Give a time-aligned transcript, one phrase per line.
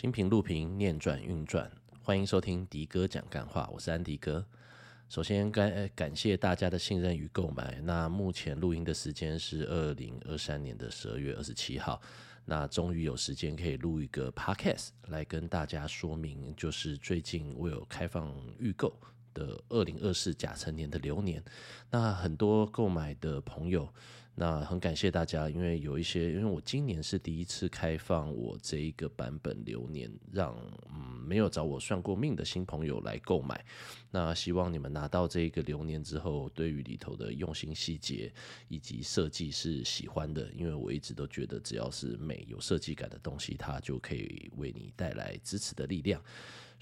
[0.00, 1.70] 心平路平，念转运转，
[2.02, 4.42] 欢迎收听迪哥讲干话，我是安迪哥。
[5.10, 7.82] 首先感感谢大家的信任与购买。
[7.82, 12.00] 那目前录音的时间是二零二三年的十二月二十七号，
[12.46, 18.98] 那终于有时间可以录一个 podcast 来跟大家说明，就是最近我有开放预购
[19.34, 21.44] 的二零二四甲辰年的流年，
[21.90, 23.86] 那很多购买的朋友。
[24.34, 30.56] 那很感谢大家，因为有一些，因为我今年是第一次开放我这一个版本流年，让
[30.88, 33.62] 嗯没有找我算过命的新朋友来购买。
[34.10, 38.32] 那希望你们拿到这一个流年之后，对于里头的用心细节
[38.68, 46.22] 以及设计是喜欢的，因为我一直都觉得只要是美有设计感的东西，它就可以为你带来支持的力量。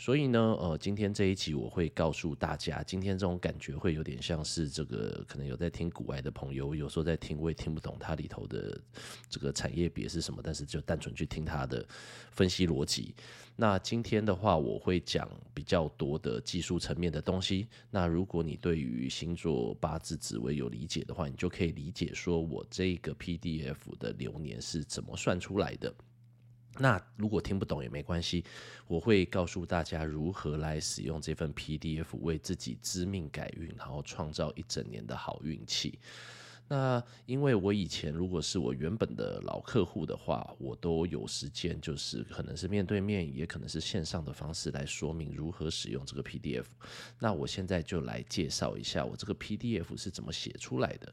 [0.00, 8.80] 所以呢，呃，今天这一集我会告诉大家，今天这种感觉会有点像是这个，可能有在听股癌的朋友，有时候在听我也听不懂它里头的
[9.28, 11.84] 这个产业别是什么，但是就单纯去听它的
[12.30, 13.12] 分析逻辑。
[13.56, 17.66] 那今天的话，我会讲比较多的技术层面的东西。
[17.90, 25.92] 那如果你对于星座八字紫微有理解的话，你就可以理解说我这个 PDF 的流年是怎么算出来的。
[26.80, 28.44] 那如果听不懂也没关系，
[28.86, 35.98] 我会告诉大家如何来使用这份 PDF 为自己知命改运，然后创造一整年的好运气。
[36.70, 46.66] 那因为我以前如果是我原本的老客户的话，我都有时间，就是可能是面对面，也可能是线上的方式来说明如何使用这个 PDF。
[47.18, 51.12] 那我现在就来介绍一下我这个 PDF 是怎么写出来的。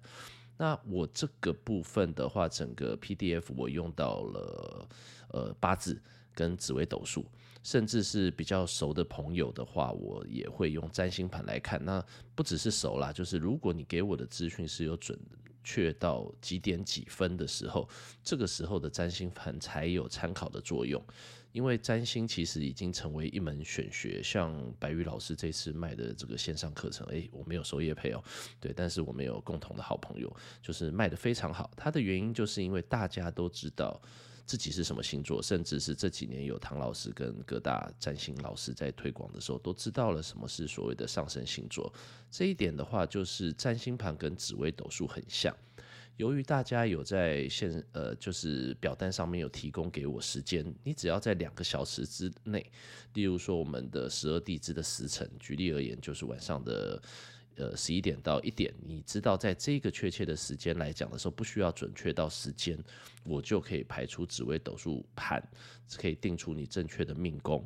[0.58, 4.88] 那我这个部分的话，整个 PDF 我用到了
[5.36, 6.02] 呃八字
[6.34, 7.26] 跟紫微斗数，
[7.62, 11.84] 甚至是比较熟的朋友的话，我也会用占星盘来看。
[11.84, 15.20] 那不只是熟啦，就是如果你给我的资讯是有准
[15.64, 17.90] 确到几点几分的时候，
[18.24, 21.04] 这个时候的占星盘才有参考的作用。
[21.52, 28.22] 因为占星其实已经成为一门选学，像白宇老师这次卖的这个线上课程，诶，我没有收业配哦，
[28.60, 30.30] 对，但是我们有共同的好朋友，
[30.62, 31.72] 就是卖得非常好。
[31.78, 34.02] 它的原因就是因为大家都知道
[34.46, 41.92] 自己是什么星座，甚至是这几年有唐老师跟各大占星老师在推广的时候，都知道了什么是所谓的上升星座。
[42.30, 45.56] 这一点的话，就是占星盘跟紫微斗数很像。
[46.18, 52.66] 由于大家有在线，呃，就是表单上面有提供给我时间，你只要在两个小时之内，
[53.14, 57.02] 例如说我们的十二地支的时辰，举例而言，就是晚上的。
[57.58, 62.78] 呃，十一点到一点，你知道，在这个确切的时间来讲的时候，不需要准确到时间，
[63.24, 65.42] 我就可以排出紫微斗数盘，
[65.98, 67.66] 可以定出你正确的命宫。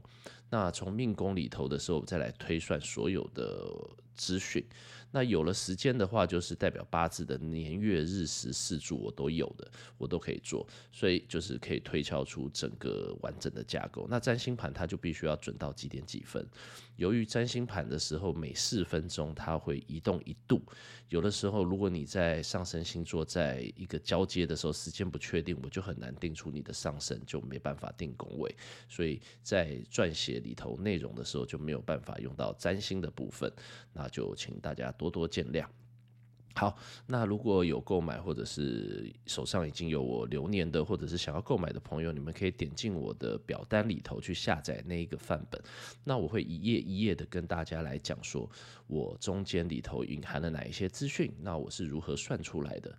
[0.49, 3.67] 那从命宫里头的时候，再来推算所有的
[4.15, 4.63] 资讯。
[5.11, 14.05] 那有了时间的话，就是代表八字的年月日时四柱我都有的，我都可以做，所以就是可以推敲出整个完整的架构。
[14.07, 16.47] 那占星盘它就必须要准到几点几分。
[16.99, 20.61] 由于占星盘的时候每四分钟它会移动一度，
[21.07, 28.53] 有的时候如果你在上升星座在一个交接的时候时间不确定，我就很难定出你的上升，就没办法定宫位，
[28.89, 33.49] 所以在撰写里头内容的时候就没有办法用到占星的部分，
[33.93, 34.89] 那就请大家。
[34.99, 35.65] 多多见谅。
[36.55, 36.77] 好，
[37.07, 45.61] 那如果有购买或者是手上已经有我留年的，或者是想要购买的朋友，你们可以点进我的表单里头去下载那一个范本。
[46.03, 48.49] 那我会一页一页的跟大家来讲说，
[48.87, 52.93] 我中间里头隐含了哪一些资讯，那我是如何算出来的。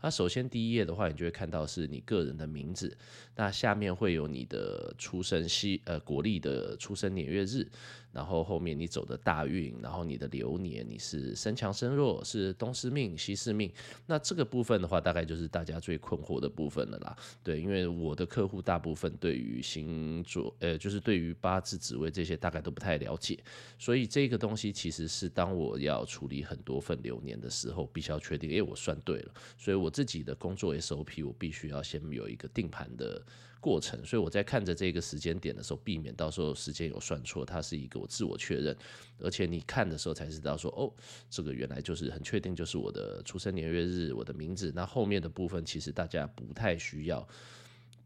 [0.00, 2.96] 那首先第一页的话，你就会看到是你个人的名字，
[3.34, 7.66] 那下面会有你的出生西呃国历的出生年月日。
[8.10, 13.70] 然后后面你走的大运，然后你的流年你是身强身弱，是东四命西四命，
[14.06, 17.16] 那这个部分的话，大概就是大家最困惑的部分了啦。
[17.44, 23.38] 对，因为我的客户大部分对于星座，呃，就是对于八字、紫微这些大概都不太了解，
[23.78, 33.22] 所以这个东西其实是当我要处理很多份流年的时候，必须要确定，诶，我算对了，所以我我自己的工作 SOP，我必须要先有一个定盘的。
[33.60, 38.76] 过程，所以我在看着这个时间点的时候，避免到时候时间有算错，它是一个我自我确认，
[39.18, 40.94] 而且你看的时候才知道说，哦，
[41.28, 44.72] 这个原来就是很确定，就是我的出生年月日，我的名字。
[44.76, 47.26] 那后面的部分其实大家不太需要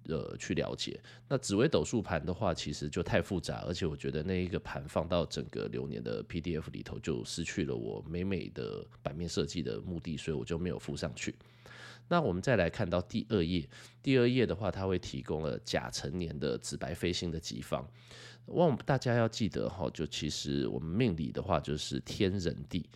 [0.06, 0.98] 呃去了解。
[1.28, 11.34] 那紫微斗数盘的话，其实就太复杂，而且我觉得那一个盘放到整个流年的 PDF 里头，就失去了我美美的版面设计的目的，所以我就没有附上去。
[12.12, 13.66] 那我们再来看到第二页，
[14.02, 17.88] 第二页的话，它会提供了甲辰年的紫白飞星的吉方。
[18.48, 22.86] 忘大家要记得哈，就其实我们命理的话，就是天人地。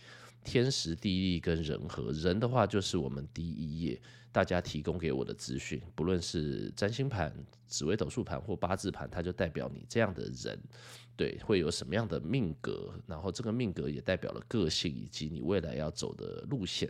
[0.43, 2.11] 天时地利跟人和。
[2.11, 3.99] 人的话就是我们第一页
[4.31, 7.33] 大家提供给我的资讯，不论是占星盘、
[7.65, 10.55] 紫微斗数盘或八字盘，它就代表你这样的人，
[11.15, 16.87] 对，会有什么样的命格，然后这个命格也代表了个性以及你未来要走的路线。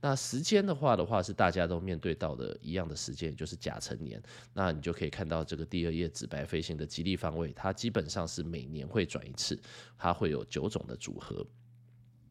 [0.00, 4.22] 那时间的话的话是大家都面对到的一样的时间，就是甲辰年。
[4.52, 9.58] 那你就可以看到这个第二页纸白飞行的吉利方位，它基本上是每年会转一次，
[9.98, 11.46] 它会有九种的组合。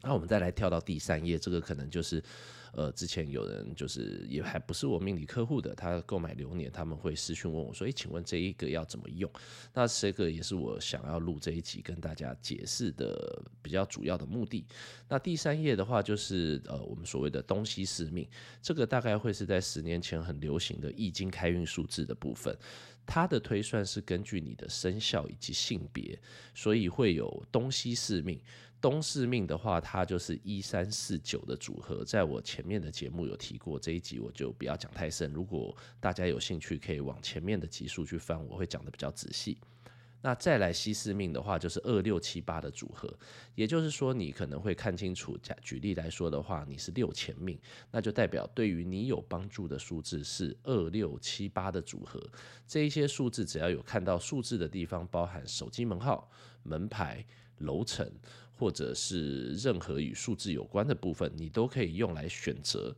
[0.01, 2.23] 那我们再来跳到第三页，这个可能就是。
[2.75, 9.31] 呃，之前有人就是也还不是我命理客户的，他购买流年，他们会私讯问我说：“诶，请问这一个要怎么用？”
[9.74, 14.66] 那这个也是我想要录这一集跟大家解释的比较主要的目的。
[15.07, 18.27] 那第三页的话，就是呃，我们所谓的东西四命，
[18.62, 22.54] 这个大概会是在十年前很流行的易经开运数字的部分，
[23.06, 26.19] 它的推算是根据你的生肖以及性别，
[26.54, 28.38] 所以会有东西四命。
[28.85, 35.33] 东四命的话，它就是一三四九的组合，在我前面的节目有提过，这一集我就不要讲太深。
[35.33, 39.57] 如果大家有兴趣，可以往前面的集数去翻，我会讲得比较仔细。
[40.21, 43.11] 那再来西四命的话，就是二六七八的组合，
[43.55, 45.35] 也就是说，你可能会看清楚。
[45.39, 47.59] 假举例来说的话，你是六前命，
[47.89, 52.21] 那就代表对于你有帮助的数字是二六七八的组合。
[52.67, 56.29] 这一些数字只要有看到数字的地方，包含手机门号、
[56.61, 57.25] 门牌、
[57.57, 58.07] 楼层。
[58.57, 62.95] 或者是任何与数字有关的部分，你都可以用来选择，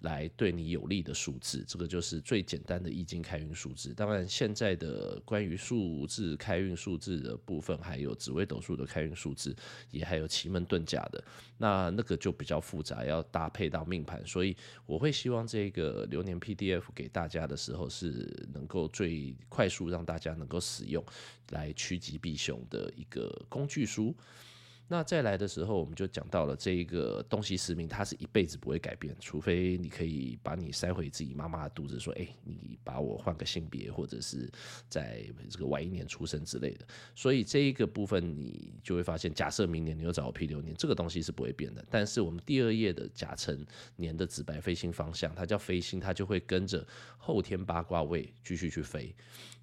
[0.00, 1.64] 来对你有利的数字。
[1.66, 3.94] 这个就是最简单的易经开运数字。
[3.94, 9.54] 当然，现在的关于数字开运数字的部分，还有紫微斗数的开运数字，
[9.90, 11.24] 也还有奇门遁甲的，
[11.56, 14.24] 那那个就比较复杂，要搭配到命盘。
[14.26, 14.54] 所以
[14.84, 21.02] 我会希望这个流年 PDF 给大家的时候，是能够最快速让大家能够使用，
[21.50, 24.14] 来趋吉避凶的一个工具书。
[24.88, 34.48] 那再来的时候，我们就讲到了这一个东西四命，它是一辈子不会改变，除非你可以把你塞回自己妈妈的肚子，说，哎，你把我换个性别，或者是
[34.88, 36.86] 在这个晚一年出生之类的。
[37.16, 41.84] 所以这一个部分，你就会发现，假设明年你又找我批流年，这个东西是不会变的。
[41.90, 43.66] 但是我们第二页的甲辰
[43.96, 46.86] 年的紫白飞星方向，它叫飞星，它就会跟着
[47.18, 49.12] 后天八卦位继续去飞。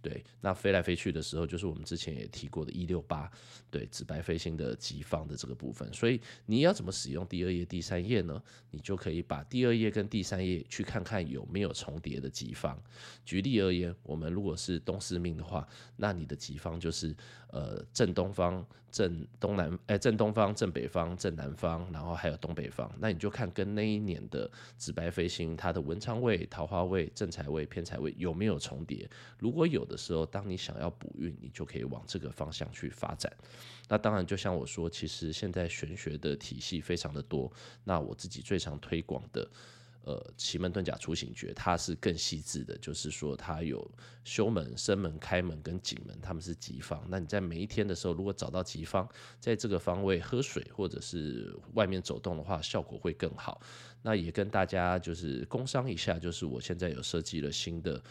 [0.04, 3.32] 对，那飞来飞去的时候，就是我们之前也提过的一六八，
[3.72, 5.92] 对，紫白飞星的吉方的这个部分。
[5.94, 8.44] 所以你要怎么使用第二页、第三页呢？
[8.70, 12.78] 你就可以把第二页跟第三页去看看有没有重叠的吉方。
[13.24, 15.66] 举例而言，我们如果是东四命的话，
[15.96, 17.16] 那你的吉方就是
[17.48, 22.90] 呃正东方、正东南，哎正东方、正北方、正南方，然后还有东北方。
[23.00, 29.10] 那你就看跟那一年的紫白飞星它的文昌位、桃花位、正财位、偏财位有没有重叠。
[29.40, 33.34] 如果有的时候，当你想要补运，你就可以往这个方向去发展。
[33.90, 37.52] 那当然，就像我说，其实现在玄学的体系非常的多。
[37.84, 39.50] 那我自己最常推广的，
[40.06, 43.90] 呃，奇门遁甲出行诀，它是更细致的，就是说它有
[44.26, 47.02] 修门、生门、开门跟景门，他们是吉方。
[47.10, 49.08] 那你在每一天的时候，如果找到吉方，
[49.40, 53.62] 在这个方位喝水或者是外面走动的话，效果会更好。
[54.02, 58.04] 那也跟大家就是工商一下，就是我现在有设计了新的。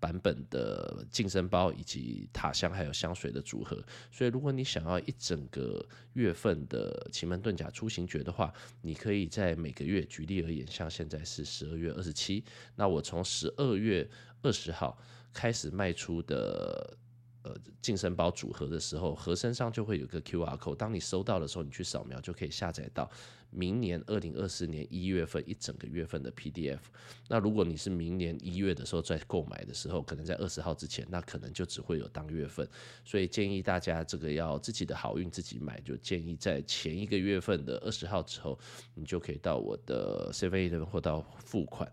[0.00, 8.52] 版本的净身包以及塔香还有香水的组合，所以如果你想要一整个月份的奇门遁甲出行诀的话，
[8.82, 12.44] 你可以在每个月，举例而言，像现在是十二月二十七，
[12.76, 14.08] 那我从十二月
[14.42, 14.98] 二十号
[15.32, 16.98] 开始卖出的。
[17.44, 23.10] 呃，净身包组合的时候，盒身上就会有个 QR code，当你收到的时候，你去扫描就可以下载到
[23.54, 26.78] 明年二零二四年一月份一整个月份的 PDF。
[27.28, 32.68] 那如果你是明年一月的时候再购买的时候，可能在二十号之前，那可能就只会有当月份。
[33.04, 38.58] 所以建议大家这个要自己的好运自己买，就建议在前一个月份的二十号之后，
[38.94, 41.90] 你就可以到我的 Seven Eleven 或到付款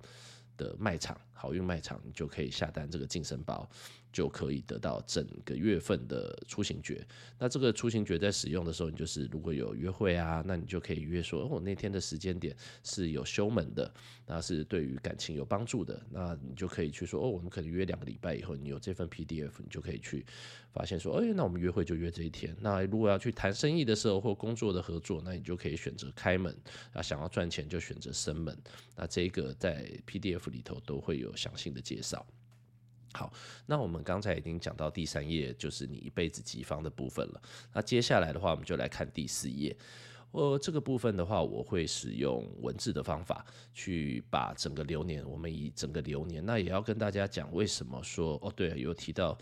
[0.57, 3.67] 的卖场，好运卖场，你就可以下单这个净身包。
[4.13, 7.01] 就可以得到整个月份的出行诀。
[7.39, 13.89] 那这个出行诀在使用的时候，你就是如果有约会啊，那你就可以约说，哦，那天的时间点是有休门的，
[14.25, 15.97] 那是对于感情有帮助的。
[16.09, 20.25] 那你就可以去说，哦，我们可能约两个礼拜以后，你有这份 PDF，你就可以去
[20.73, 22.53] 发现说，哎，那我们约会就约这一天。
[22.59, 26.53] 那如果要去谈生意的时候或工作的合作，那你就可以选择开门。
[26.91, 28.57] 啊，想要赚钱就选择生门。
[28.97, 32.25] 那这个在 PDF 里头都会有有详细的介绍。
[33.13, 33.33] 好，
[33.65, 37.41] 那我们刚才已经讲到第三页，就是你一辈子吉方的部分了。
[37.73, 39.75] 那接下来的话，我们就来看第四页。
[40.31, 49.37] 呃，这个部分的话，我会使用文字的方法去把整个流年，我们以整个流年，那也要跟大家讲为什么说哦，对，有提到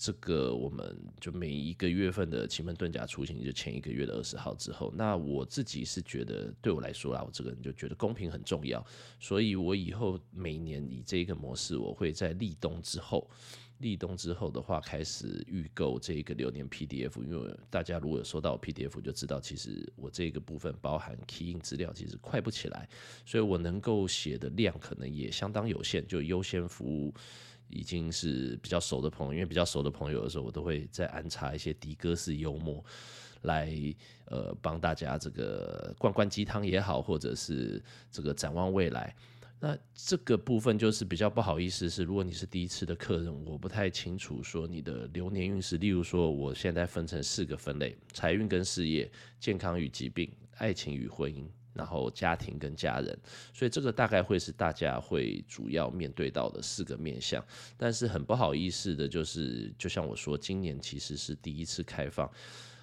[0.00, 8.82] 这个我们就每一个月份的奇门遁甲出行就前一个月的二十号之后，那我自己是觉得对我来说啊，我这个人就觉得公平很重要，
[9.18, 13.28] 所以我以后每年以这个模式，我会在立冬之后。
[13.80, 22.86] 立冬之后的话，开始预购这个流年 PDF，因为大家如果有收到 PDF，就知道其实我这个部分包含 key in 资料，其实快不起来，
[23.24, 27.14] 所以我能够写的量可能也相当有限，就优先服务
[27.70, 32.84] 已经是比较熟的朋友，因为比较熟的朋友的时候，我都会再安插一些迪哥式幽默
[33.42, 33.72] 来
[34.26, 39.14] 呃帮大家这个灌灌鸡汤也好，或者是这个展望未来。
[39.62, 45.76] 那这个部分就是比较不好意思，是如果你是第一次的客人，我不太清楚说你的流年运势。
[45.76, 53.18] 例如说，我现在分成四个分类：财运跟事业、健康与疾病、爱情与婚姻，然后家庭跟家人。
[53.52, 57.44] 所以这个大概会是大家会主要面对到的四个面向。
[57.76, 62.30] 但是很不好意思的就是，就像我说，今年其实是第一次开放。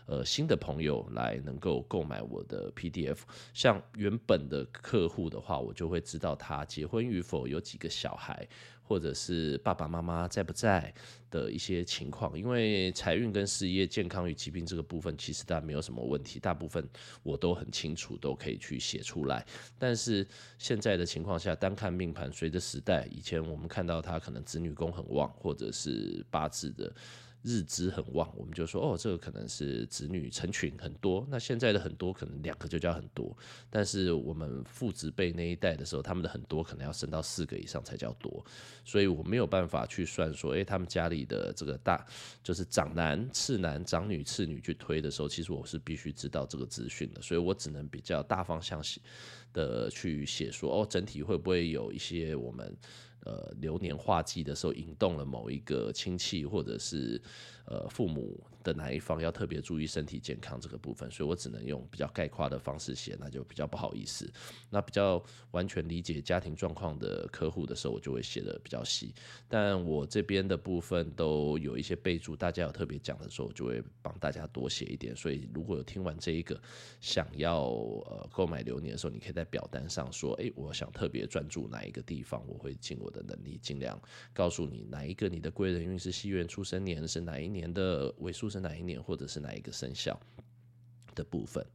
[0.08, 3.18] 呃，新的朋友来能够购买我的 PDF，
[3.54, 8.48] 像原本的客户的话，我就会知道他结婚与否，有几个小孩，
[8.82, 10.94] 或者是爸爸妈妈在不在
[11.30, 12.40] 的一些情况。
[12.40, 16.88] 因为财运跟事业、健康与疾病这个部分，其实大家没有什么问题，大部分
[17.22, 19.46] 我都很清楚，都可以去写出来。
[19.78, 20.26] 但是
[20.58, 26.96] 现在的情况下，单看命盘，随着时代，以前我们看到他可能子女宫很旺，或者是八字的。
[27.48, 31.25] 日支很旺，我们就说哦，这个可能是子女成群很多。
[31.30, 33.36] 那现在的很多可能两个就叫很多，
[33.70, 38.46] 但是我们父执辈那一代的时候，他们的很多可能要生到四个以上才叫多，
[38.84, 42.06] 所以我没有办法去算说，诶，他们家里的这个大
[42.44, 48.84] 就是长男、次男、长女、次女去推的时候，其实我是必须知道这个资讯的，所以我只能比较大方向
[49.54, 52.75] 的去写说，哦，整体会不会有一些我们。
[53.28, 57.22] 呃，流年化忌的时候引动了某一个亲戚或者是
[57.68, 64.30] 呃父母的哪一方要特别注意身体健康这个部分，所以我只能用比较概括的方式写，那就比较不好意思。
[64.70, 69.14] 那比较完全理解家庭状况的客户的时候，我就会写的比较细。
[69.48, 75.16] 但我这边的部分都有一些备注，大家有特别讲的时候，我就会帮大家多写一点。
[75.16, 76.62] 所以如果有听完这一个
[77.00, 84.00] 想要呃购买流年的时候，你可以在表单上说，诶，我想特别专注哪一个地方，我会尽我的能力尽量
[84.34, 90.20] 告诉你哪一个你的贵人运是西元出生年是哪一年年的尾数是哪一年或者是哪一个生肖
[91.16, 91.66] 的部分。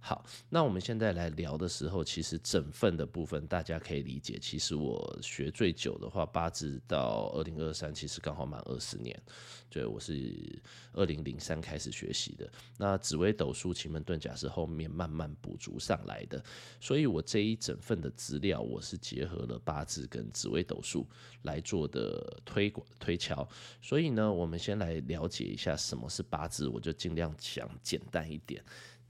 [0.00, 4.38] 好，那我们现在来聊的时候，其实整份的部分大家可以理解。
[4.40, 9.20] 其实我学最久的话，八字到二零二三，其实刚好满二十年。
[9.68, 10.62] 对，我是
[10.92, 12.50] 二零零三开始学习的。
[12.78, 16.42] 那紫微斗数、奇门遁甲是后面慢慢补足上来的。
[16.80, 21.06] 所以我这一整份的资料，我是结合了八字跟紫微斗数
[21.42, 23.46] 来做的推广推敲。
[23.82, 28.64] 所以呢，我们先来了解一下什么是八字，我就尽量讲简单一点。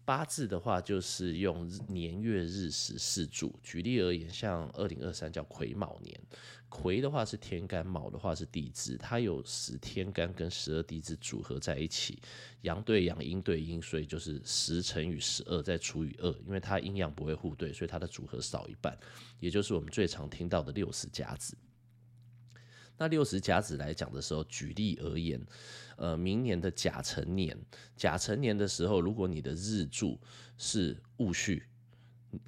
[0.08, 3.54] 八字的话，就是用年月日时四柱。
[3.62, 6.18] 举例而言，像二零二三叫癸卯年，
[6.70, 12.22] 癸的话是天干，卯的话是地支，它有十天干跟十二地支组合在一起，
[12.62, 18.98] 阳对阳，阴对阴，所以就是十乘以十二再除以二，因为它阴阳不会互对，所以它的组合少一半，
[19.40, 21.54] 也就是我们最常听到的六十甲子。
[23.00, 25.40] 那六十甲子来讲的时候，举例而言，
[25.98, 27.58] 呃，明年的甲辰年，
[27.96, 30.16] 甲辰年的时候，如果你的日柱
[30.56, 31.60] 是戊戌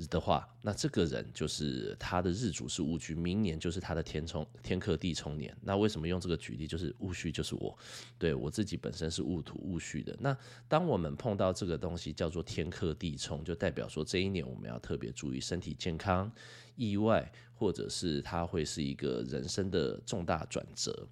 [0.09, 5.57] 的话，那这个人就是他的日主是戊戌，明年就是他的天冲天克地冲年。
[5.63, 6.65] 那为什么用这个举例？
[6.65, 7.77] 就是戊戌就是我，
[8.19, 10.17] 对我自己本身是戊土戊戌的。
[10.21, 10.37] 那
[10.69, 16.31] 当我们碰到这个东西叫做天克地冲，就代表说这一年我们要特别注意身体健康。
[16.77, 21.07] 意外，或者是它会是一个人生的重大转折。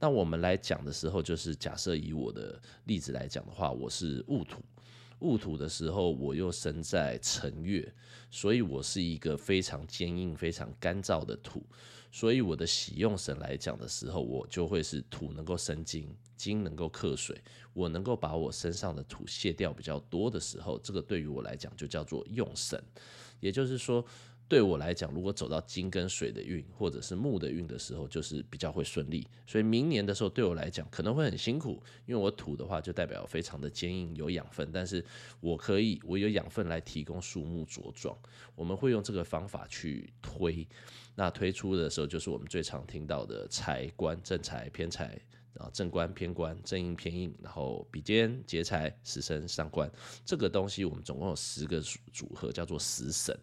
[0.00, 4.62] 那我们来讲的时候，就是假设以我的例子来讲的话，我是戊土，
[5.18, 7.92] 戊土的时候我又生在辰月，
[8.30, 11.66] 所以我是一个非常坚硬、非常干燥的土。
[12.12, 22.80] 所以我的喜用神来讲的时候，我就会是土能够生金，金能够克水，我能够把我身上的土卸掉比较多的时候，这个对于我来讲就叫做用神，
[23.40, 24.04] 也就是说。
[24.48, 29.28] 对我来讲，如果走到金跟水的运，或者是木的运的时候，就是比较会顺利。
[29.46, 34.70] 所以明年的时候，对我来讲可能会很辛苦，因为我土的话就代表非常的坚硬，有养分。
[34.72, 35.04] 但是
[35.40, 38.16] 我可以，我有养分来提供树木茁壮。
[38.54, 40.66] 我们会用这个方法去推。
[41.14, 45.20] 那推出的时候，就是我们最常听到的财官、正财、偏财，
[45.58, 49.90] 啊正官、偏官、正印、偏印，然后比肩、劫财、食神、伤官。
[50.24, 53.38] 这个东西我们总共有十个组合，叫做十神。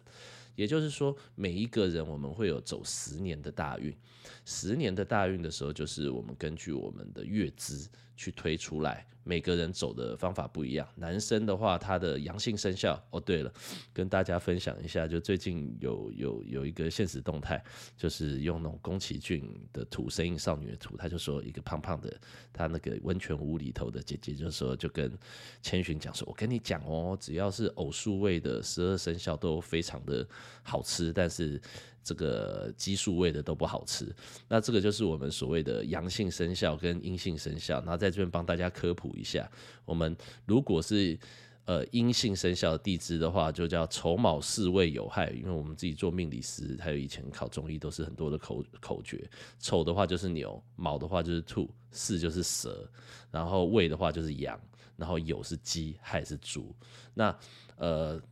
[0.56, 3.96] 也就是说，每一个人我们会有走十年的大运，
[4.44, 9.06] 十年的大运的时候，就是我们根据我们的月支去推出来。
[9.26, 10.88] 每个人走的方法不一样。
[10.94, 13.52] 男生的话，他的阳性生肖哦，对了，
[13.92, 17.60] 跟大家分享一下，就最近有有有一个现实动态，
[17.96, 22.16] 就是用那种宫崎骏的图，神隐少女的图，他就说一个胖胖的，
[22.52, 25.12] 他那个温泉屋里头的姐姐，就说就跟
[25.60, 30.24] 千寻讲说，我跟你讲哦，只要是偶数位的十二生肖都非常的
[30.62, 31.60] 好吃，但是。
[32.06, 34.14] 这个奇数位的都不好吃，
[34.46, 37.82] 那这个就是我们所谓的阳性生肖跟阴性生肖。
[37.84, 39.50] 那在这边帮大家科普一下，
[39.84, 41.18] 我们如果是
[41.64, 45.30] 呃阴性生肖的地支的话，就叫丑卯巳未酉亥。
[45.30, 49.28] 因为我们自己做命理师，还有以前考中医都是很多的口口诀。
[49.58, 52.88] 丑的话就是牛，卯的话就是兔，巳就是蛇，
[53.32, 54.56] 然后未的话就是羊，
[54.96, 56.72] 然后酉是鸡，亥是猪。
[57.14, 57.36] 那
[57.78, 58.22] 呃。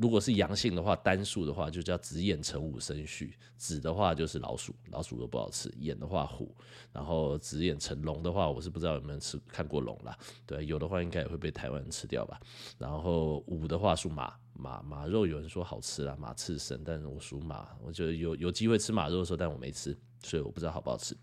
[0.00, 3.26] 如果是阳性的话，单数的话就叫子眼成五生戌；
[3.56, 6.54] 子的话就是老鼠，老鼠都不好吃；眼的话虎，
[6.92, 10.16] 然后子眼成龙的话，我是不知道有没有吃看过龙啦。
[10.46, 12.40] 对，有的话应该也会被台湾人吃掉吧。
[12.78, 21.16] 然后五的话属马，马马肉有人说好吃啦，马刺身，但是我属马，我觉得有有机会吃马肉的时候，但我没吃，所以我不知道好不好吃。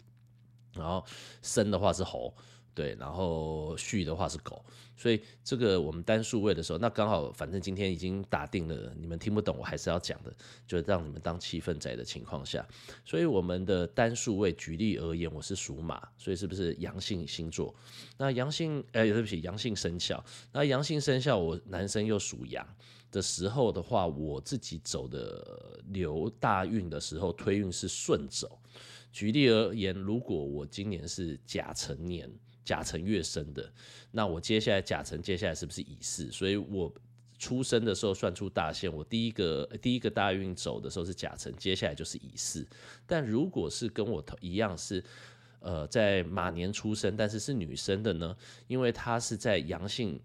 [0.73, 1.01] 然后
[1.41, 2.35] 申的话是猴。
[2.75, 4.63] 对，然后戌的话是狗，
[4.97, 10.35] 所以这个我们单数位的时候，那刚好，反正今天已经打定了，你们听不懂，我还是要讲的，
[10.67, 12.67] 就让你们当气氛仔的情况下，
[13.05, 17.73] 所以我们的单数位，举例而言，我是属马，所以是不是阳性星座？
[18.17, 22.67] 那阳性，哎，对不起，阳性生肖，那阳性生肖，我男生又属羊
[23.09, 28.59] 的时候的话，我自己走的流大运的时候，推运是顺走。
[29.13, 32.29] 举例而言，如果我今年是甲辰年。
[32.65, 33.71] 甲辰月生的，
[34.11, 36.29] 那我接下来甲辰接下来是不是乙巳？
[36.31, 36.93] 所以我
[37.39, 42.67] 出生的时候算出大限，我第一个第一个大运走的时候是甲辰，接下来就是乙巳。
[43.05, 45.01] 但如果是跟我一样是
[45.59, 48.35] 呃在马年出生，但是是女生的呢？
[48.67, 50.19] 因为她是在阳性。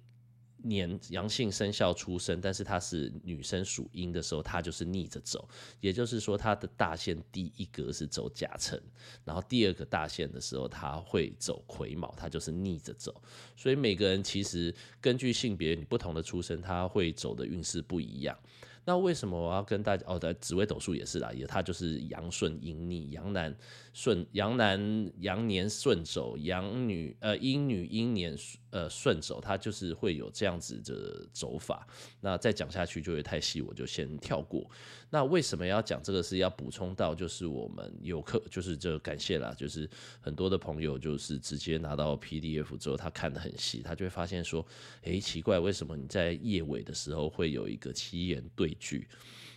[0.64, 5.48] 年阳性生肖出生，但是她是女生属阴的时候，她就是逆着走，
[5.80, 8.80] 也就是说她的大限第一格是走甲辰，
[9.24, 13.22] 然后第二个大限的时候，她会走癸卯，她就是逆着走。
[13.56, 18.38] 所以每个人其实根据性别你不同的出生，他会走的运势不一样。
[18.86, 20.18] 那为什么我要跟大家哦？
[20.18, 23.54] 的紫微斗数也是啦，也它就是阳顺阴逆，阳男
[23.92, 28.34] 顺阳男阳年顺走，阳女呃阴女阴年
[28.70, 31.86] 呃顺手，它就是会有这样子的走法。
[32.20, 34.64] 那再讲下去就会太细，我就先跳过。
[35.10, 36.20] 那为什么要讲这个？
[36.22, 39.88] 是要补充到，就是我们有课，就是这感谢啦，就是
[40.20, 44.64] 很多的朋友就是直接拿到 PDF 之后，他看得很细，他就会发现说，
[45.02, 49.08] 哎，奇怪，为什么你在页尾的时候会有一个七言对句？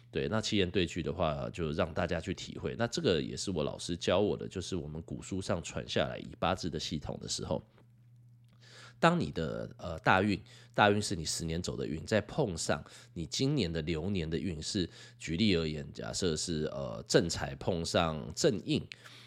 [0.10, 2.76] 对，那七言对句的话，就让大家去体会。
[2.76, 7.64] 那这个也是我老师教我的，就是我们古书上传下来以八字的系统的时候。
[9.00, 10.42] 当你的呃大运，
[10.74, 18.82] 大运是你十年走的运，再碰上你今年的流年的运势，举例而言，假设是呃正财碰上正印，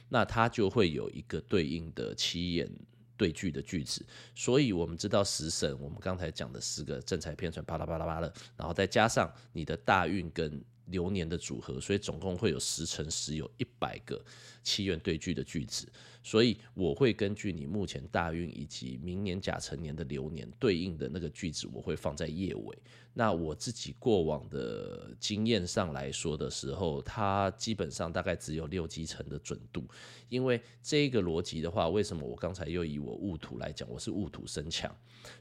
[0.09, 2.71] 那它就会有一个对应的七言
[3.17, 4.05] 对句的句子。
[4.35, 14.25] 所以我们知道十神，我们刚才讲的十个正财偏财，巴拉巴拉巴拉，然后再加上你的大运跟流年的组合，所以总共会有十乘十，有一百个
[14.63, 15.89] 七言对句的句子。
[16.27, 22.77] 所以我会根据你目前大运以及明年甲辰年的流年对应的那个句子，我会放在页尾。
[23.15, 29.85] 那我自己过往的经验上来说的时候，它基本上大概只有六七成的准度。
[30.29, 34.95] 因为这个逻辑的话，为什么我刚才又以我戊土来讲，我是戊土生强，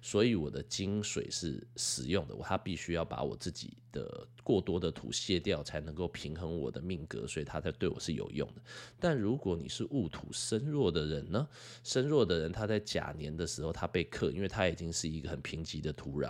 [0.04, 8.62] 所以我的金水是使用的，我它必须要把我自己的过多的土卸掉，才能够平衡我的命格，所以它才对我是有用的。
[9.00, 11.48] 但如果你是戊土生弱的人呢？
[11.84, 16.30] 身弱的人，他在甲年的时候，他被克，因为他已经是一个很贫瘠的土壤。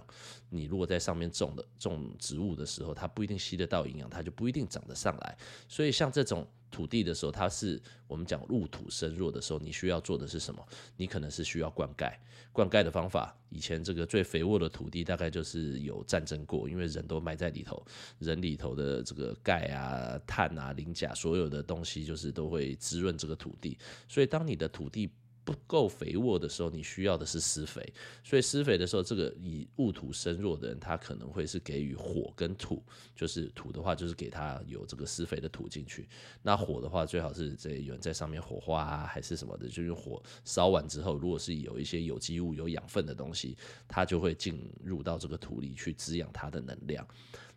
[0.49, 5.38] 你如果在上面种的种植物的时候，它不一定吸得到营养，它就不一定长得上来。
[5.67, 6.47] 所以像这种。
[6.71, 10.65] 土地的时候，它是我们讲入土生弱的时候，你需要做的是什么？
[10.97, 12.12] 你可能是需要灌溉。
[12.51, 17.86] 灌溉的方法，以前这个最肥沃的土地大概就是有战争过，因为人都埋在里头，
[18.19, 23.78] 人里头的这个钙啊、碳啊、磷钾，所有的东西就是都会滋润这个土地。
[24.08, 25.10] 所以当你的土地
[25.45, 27.88] 不够肥沃的时候，你需要的是施肥。
[28.23, 32.84] 所以施肥的时候，这个以戊土生弱的人，他可能会是给予火跟土，
[33.15, 36.10] 就是土的话，就是给他有这个施肥的土进去。
[36.41, 43.55] 那火的话，最好是这有人在上面火化啊，还是什么的，就是火烧完之后，如果是有一些有机物、有养分的东西，
[43.88, 47.08] 它就会进入到这个土里去滋养它的能量。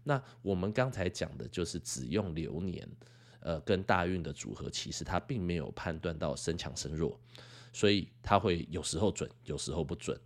[0.04, 2.86] 那我们刚才讲的就是只用流年，
[3.40, 7.18] 呃，跟大运的组合，其实它并没有判断到生强生弱。
[7.78, 10.18] 所以它会有时候准，有时候不准。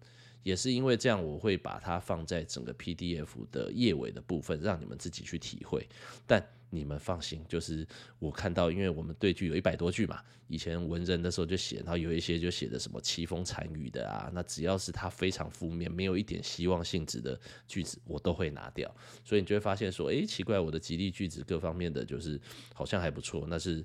[0.42, 5.86] 也是因为这样，我会把它放在整个 PDF 的页尾的部分，让你们自己去体会。
[6.26, 7.86] 但你们放心，就是
[8.18, 17.38] 我看到，因为我们对句有一百多句嘛，以前文人的时候就写，然后有一些就写的什么凄风残雨的啊，那只要是它非常负面，没有一点希望性质的
[17.68, 18.92] 句子，我都会拿掉。
[19.22, 22.40] 所以你就会发现说，诶，奇怪，我的吉利句子各方面的就是
[22.74, 23.84] 好像还不错，那是。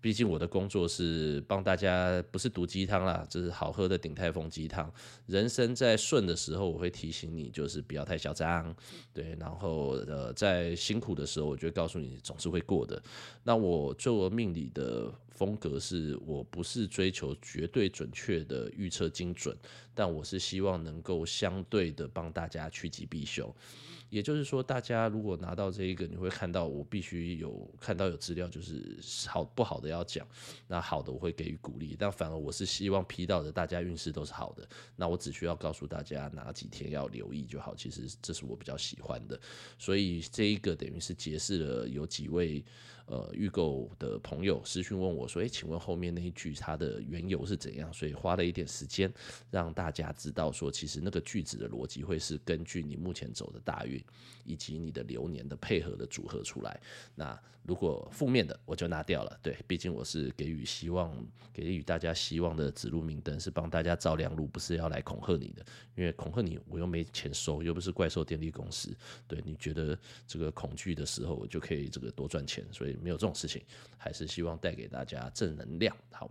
[0.00, 4.92] 毕竟我的工作是帮大家，不是毒鸡汤啦，这是好喝的鼎泰丰鸡汤。
[5.26, 8.74] 人生在顺的时候，我会提醒你，就是不要太嚣张，
[9.12, 9.36] 对。
[9.40, 13.02] 然后呃，在辛苦的时候，我就会告诉你，总是会过的。
[13.42, 19.56] 那我做命理的风格是，我不是追求绝对准确的预测精准，
[19.94, 23.52] 但我是希望能够相对的帮大家趋吉避凶。
[24.10, 30.26] 也就是说，大家如果拿到这一个，你会看到我必须有看到有资料，就是好不好的要讲，
[30.66, 37.74] 那好的我会给予鼓励，但反而我是希望批到的大家运势都是好的，那我只需要告诉大家哪几天要留意就好。
[37.74, 39.38] 其实这是我比较喜欢的，
[39.78, 42.64] 所以这一个等于是解释了有几位。
[43.10, 49.10] 呃，预购的朋友私讯问我说：“诶，请问后面那一句它的缘由是怎样？”所以花了一点时间
[49.50, 53.98] 让大家知道说，其实那个句子的逻辑会是根据你目前走的大运
[54.44, 56.78] 以及你的流年的配合的组合出来。
[57.14, 61.14] 那如果负面的我就拿掉了，对，毕竟我是给予希望、
[61.52, 65.64] 给予大家希望的指路明灯，是帮大家照亮路，不是要来恐吓你的。
[65.94, 68.96] 因为恐吓你，我又没钱收，又不是怪兽电力公司。
[69.26, 72.96] 对，你觉得这个恐惧的时候，我就可以这个多赚钱，所以。
[73.02, 73.62] 没有这种事情，
[73.98, 75.94] 还是希望带给大家正能量。
[76.10, 76.30] 好，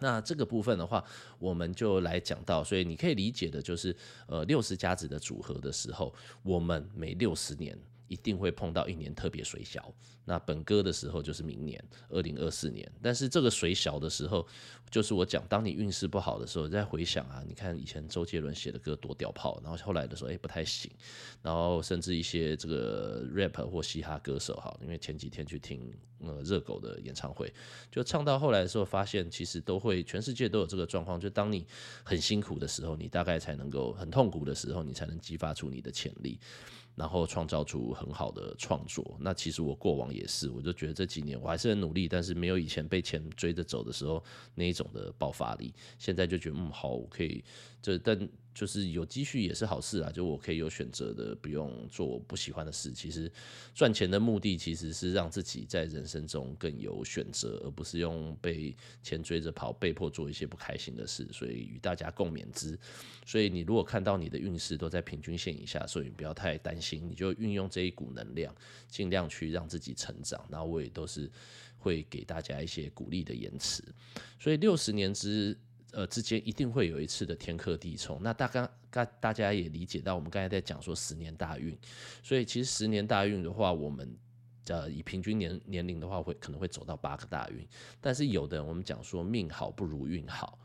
[0.00, 1.02] 那这个部分的话，
[1.38, 7.78] 我们就来讲到，所以你可以理解的就是，呃，六十甲子的组合的时候，我们每六十年
[8.10, 9.94] 一定会碰到一年特别水小。
[10.24, 14.46] 那本歌的时候就是明年二零二四年，但是这个水小的时候，
[14.90, 20.90] 就是我讲，当你运势不好的时候，再回想啊，你看以前周杰伦写的歌多屌炮，然后后来的时候哎不太行，
[21.42, 27.52] 然后甚至一些这个 rap 或嘻哈歌手哈，因为前几天去听呃热狗的演唱会，
[27.90, 31.66] 就唱到后来的时候，发现其实都会全世界都有这个状况，就当你
[32.04, 36.38] 很辛苦的时候，你大概才能够很痛苦的时候，你才能激发出你的潜力。
[37.00, 39.16] 然后创造出很好的创作。
[39.18, 44.22] 那其实我过往也是，我就觉得这几年我还是很努力，但是没有以前被钱追着走的时候
[44.54, 45.72] 那一种的爆发力。
[45.98, 47.42] 现在就觉得嗯好，我可以
[47.80, 48.28] 这但。
[48.52, 52.92] 就是有积蓄也是好事啊，就我可以有选择的，不用做我不喜欢的事。
[52.92, 53.30] 其实
[53.74, 61.26] 赚钱的目的其实是让自己在人生中更有选择，而不是用被钱追着跑，被迫做一些不开心的事。
[61.32, 62.78] 所以与大家共勉之。
[63.24, 68.54] 所以你如果看到你的运势都在平均线以下，所以你不要太担心，你就运用这一股能量，
[68.88, 70.44] 尽量去让自己成长。
[70.50, 71.30] 然后我也都是
[71.78, 73.84] 会给大家一些鼓励的言辞。
[74.38, 75.56] 所以六十年之。
[75.92, 78.20] 呃，之间一定会有一次的天克地冲。
[78.22, 81.76] 那大概大大家也理解到，我们刚才在讲说十年大运，
[82.22, 84.16] 所以其实十年大运的话，我们
[84.68, 87.66] 呃以平均年年龄的话，会可能会走到八个大运。
[88.00, 90.56] 但是有的人我们讲说命好不如运好。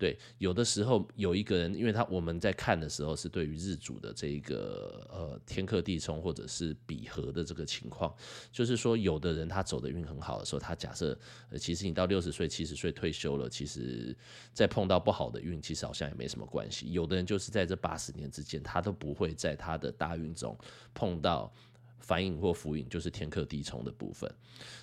[0.00, 8.14] 对，有的时候有一个人，因为他我们在看的时候是对于日主的这一个呃天克地冲或者是比合的这个情况，
[8.50, 11.14] 就是说有的人他走的运很好的时候，他假设
[11.58, 14.16] 其实你到六十岁七十岁退休了，其实
[14.54, 16.90] 再碰到不好的运，其实好像也没什么关系。
[16.92, 20.58] 有的人就是在这八十年之间，他都不会在他的大运中
[20.94, 21.52] 碰到。
[22.00, 24.28] 反影或浮影就是天克地冲的部分，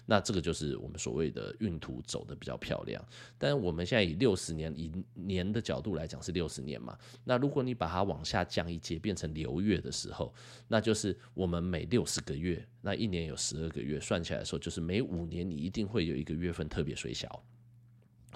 [0.05, 3.03] 那这个就是我们所谓的运途走得比较漂亮。
[3.37, 10.33] 但我们现在以六十年以年的角度来讲是六十年嘛，那如果你把它往下降一阶变成流月的时候，
[10.67, 17.43] 那就是我们每六十个月，那一年有十二个月，算起来的时候就是每五年你一定会有一个月份特别水小。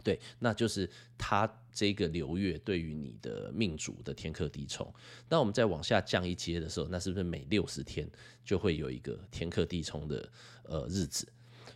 [0.04, 4.92] 对，那就是它这个流月对于你的命主的天克地冲。
[5.30, 8.10] 那我们再往下降一阶的时候，那是不是每六十天
[8.44, 10.30] 就会有一个天克地冲的
[10.64, 11.28] 呃日子？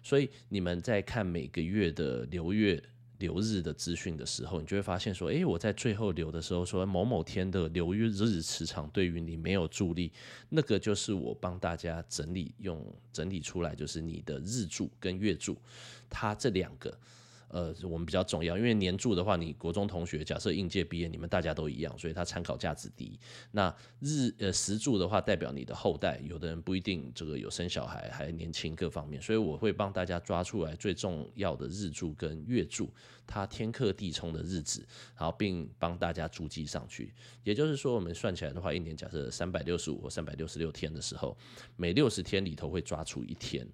[0.04, 2.82] 所以你们在看每个月的流月
[3.20, 10.12] 流日的资讯的时候，你就会发现说，诶，我在最后流的时候说某某天的流月日磁场对于你没有助力，
[10.50, 15.58] 那个就是我帮大家整理用整理出来，就是你的日柱跟月柱，
[16.10, 16.96] 它这两个。
[17.48, 23.20] 呃，我们比较重要，因为年柱的话，你国中同学假设应届毕业，你们大家都一样，所以它参考价值低。
[23.52, 32.92] 那日呃时柱的话，代表你的后代，有的人不一定这个有生小孩，还年轻各方面，所以我会帮大家抓出来最重要的日柱跟月柱，
[33.28, 37.14] 它天克地冲的日子，然后并帮大家注记上去。
[37.44, 41.38] 也就是说，我们算起来的话，一年假设三百六十五或三百六十六天的时候，
[41.76, 43.68] 每六十天里头会抓出一天，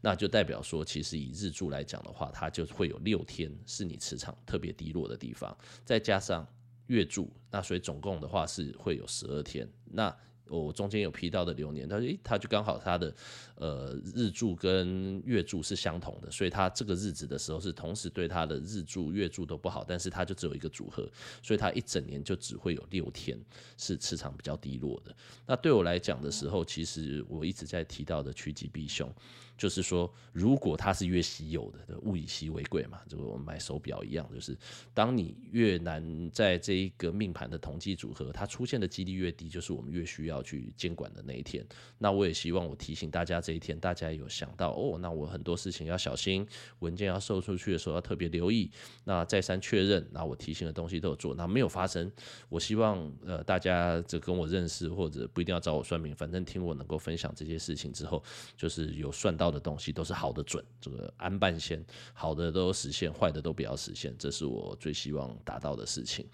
[0.00, 2.96] 那就代表说，其实以日柱来讲的话，它就会有。
[3.08, 6.46] 六天是你磁场特别低落的地方，再加上
[6.88, 9.66] 月柱，那所以总共的话是会有十二天。
[9.84, 10.14] 那
[10.48, 13.14] 我中间有批到的流年，他说，诶，他就刚好他的
[13.56, 21.08] 呃日柱跟月柱是相同的，所以他这个日子的时候是同时对他的日柱、月柱都不好，但是他就只有一个组合，
[21.42, 23.38] 所以他一整年就只会有六天
[23.76, 25.14] 是磁场比较低落的。
[25.46, 29.12] 那对我来讲的时候，其实我一直在提到的趋吉避凶。
[29.56, 34.56] 就是说，如果它是越稀有的，物以稀为贵嘛，就我们买手表一样，就是
[34.94, 41.66] 当你越难在这一个命盘的统计组合，它出现的几率越低，就是我们越需要要去监管的那一天。
[41.98, 46.46] 那我也希望我提醒大家，这一天大家有想到哦，那我很多事情要小心，
[46.78, 48.70] 文件要售出去的时候要特别留意，
[49.04, 52.10] 那再三确认，那我提醒的东西都有做，那没有发生。
[52.48, 58.22] 我希望呃大家这跟我认识或者不一定要找我算命，反正听我能够分享这些事情之后，
[58.56, 66.26] 就是有算到的东西都是好的准，这个安半仙，好的都实现，坏的都不要实现，这是我最希望达到的事情。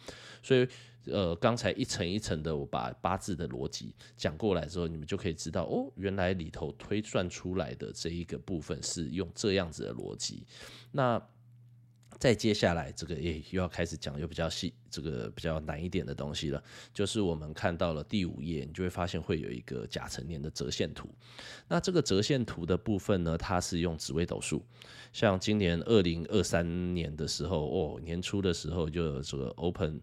[0.43, 0.69] 所以，
[1.07, 10.47] 呃，刚才一层一层的我把八字的逻辑讲过来之后，你们就可以知道，哦，原来里头推算出来的这一个部分是用这样子的逻辑。
[10.93, 11.21] 那
[12.19, 16.63] 再接下来，这个也又要开始讲，又比较细，这个比较难一点的东西了。
[16.95, 21.09] 就是我们看到了第五页，你就会发现会有一个甲辰年的折线图。
[21.69, 24.65] 那这个折线图的部分呢，它是用紫微斗数。
[25.13, 30.01] 像今年二零二三年的时候，哦，年初的时候就有这个 Open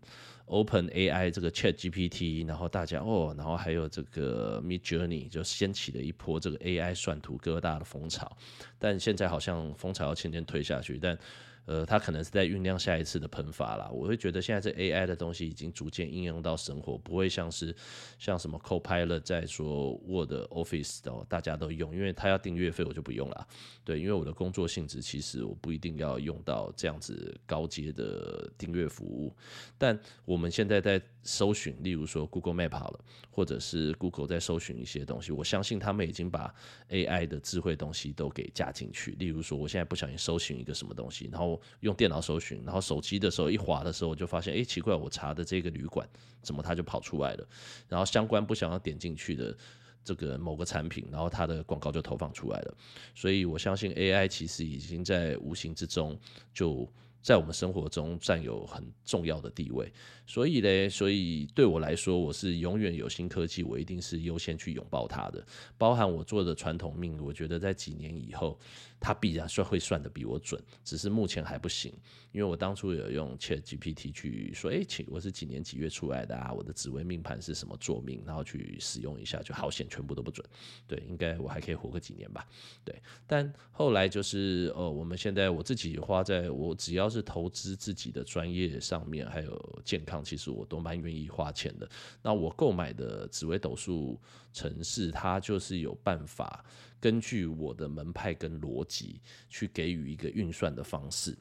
[0.51, 8.29] Open AI 这个 Chat GPT，然后大家哦，然后还有这个 Midjourney 就掀起了一波这个 AI 算图各大的风潮。
[8.77, 11.17] 但现在好像风潮要渐渐退下去，但
[11.65, 13.89] 呃，它可能是在酝酿下一次的喷发啦。
[13.91, 17.75] 我会觉得现在这 AI 的东西已经逐渐应用到生活，不会像是
[18.17, 23.47] 像什么 Copilot 在说 Word、Office 的大家都用，因为它要订阅费，我就不用了。
[23.83, 29.35] 对，因为我的工作性质其实我不一定要用到这样子高阶的订阅服务。
[29.77, 32.99] 但我们现在在搜寻，例如说 Google Map 好了，
[33.31, 36.53] 或者是 Google 在搜寻一些东西，我相信他们已经把
[36.89, 39.11] AI 的智慧东西都给加进去。
[39.13, 46.07] 例如说，我现在不小心搜寻一个什么东西，然后用电脑搜寻，然后手机的时候一滑的时候，我就发现，哎，奇怪，我查的这个旅馆
[46.41, 47.47] 怎么它就跑出来了？
[47.87, 49.57] 然后相关不想要点进去的
[50.03, 52.77] 这个某个产品，然后它的广告就投放出来了。
[53.15, 56.19] 所以我相信 AI 其实已经在无形之中
[56.53, 56.87] 就。
[57.23, 59.93] 在我们生活中占有很重要的地位，
[60.25, 65.45] 所以呢，所以对我来说，我是永远有新科技，我一定是优先去拥抱它的。
[65.77, 68.57] 包含我做的传统命，我觉得在几年以后，
[69.01, 71.93] 他必然算会算得比我准，只是目前还不行。
[72.31, 76.53] 因为我当初有用 Chat GPT 去说，哎，请我是几年几月出来的啊？
[76.53, 78.23] 我的紫微命盘是什么坐命？
[78.25, 80.47] 然后去使用一下，就好险，全部都不准。
[80.87, 82.47] 对，应该我还可以活个几年吧。
[82.85, 82.95] 对，
[83.27, 87.11] 但后来就是，哦，我们现在我自己花在我只要。
[87.11, 91.85] 是投资自己的专业上面，还有健康，其实我都蛮愿意花钱的。
[92.21, 94.17] 那我购买的紫微斗数
[94.53, 96.63] 程式，它就是有办法
[97.01, 101.37] 根据我的门派跟逻辑去给予一个运算的方式。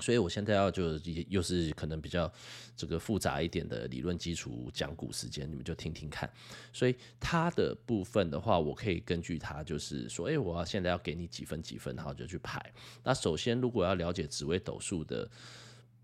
[0.00, 0.96] 所以，我现在要就
[1.28, 2.32] 又是可能比较
[2.76, 6.32] 这个复杂一点的理论基础讲古时间，你们就听听看。
[6.72, 12.72] 所以，它的部分的话，我可以根据它，就是说，诶，我要现在要给你几分几分，然后就去排。
[13.02, 15.28] 那首先，如果要了解紫微斗数的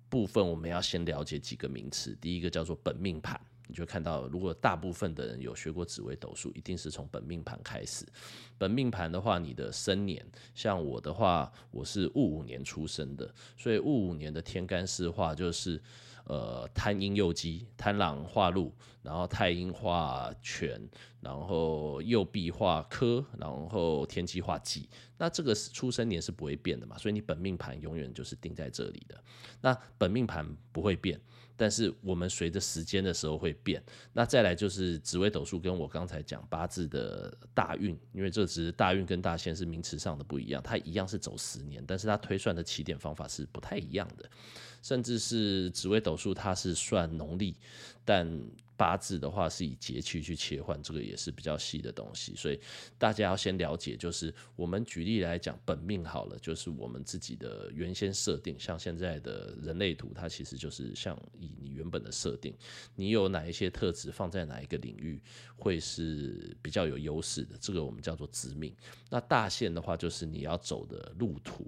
[0.08, 2.18] 部分，我们要先了解几个名词。
[2.20, 3.40] 第一个叫做本命盘。
[3.66, 8.06] 你就看到，如果大部分的人有学过紫微斗数，一定是从本命盘开始。
[8.58, 10.24] 本命盘的话，你的生年，
[10.54, 15.82] 像我的话，我是戊午年出生的，所以戊午年的天干四化就是，
[16.26, 18.70] 呃，贪阴右机，贪狼化禄，
[19.02, 20.78] 然后太阴化权，
[21.20, 24.88] 然后右弼化科，然后天机化忌。
[25.16, 29.18] 那这个出生年是不会变的嘛，所以你本命盘永远就是定在这里的。
[29.62, 31.18] 那本命盘不会变。
[31.56, 44.28] 但是我们随着时间的时候会变，那再来就是紫微斗数跟我刚才讲八字的大运，因为这只是大运跟大限是名词上的不一样，它一样是走十年，但是它推算的起点方法是不太一样的，
[44.82, 47.56] 甚至是紫微斗数它是算农历，
[48.04, 48.28] 但
[48.76, 52.60] 八字的话是以节气去切换，这个也是比较细的东西，所以
[52.98, 53.96] 大家要先了解。
[53.96, 62.54] 就是我们举例来讲，本命好了，就是我们自己的原先设定，像现在的人类图，它其实就是像以你原本的设定，
[62.94, 65.20] 你有哪一些特质放在哪一个领域
[65.56, 68.74] 会是比较有优势的，这个我们叫做子命。
[69.10, 71.64] 那大限的话，就是你要走的路途。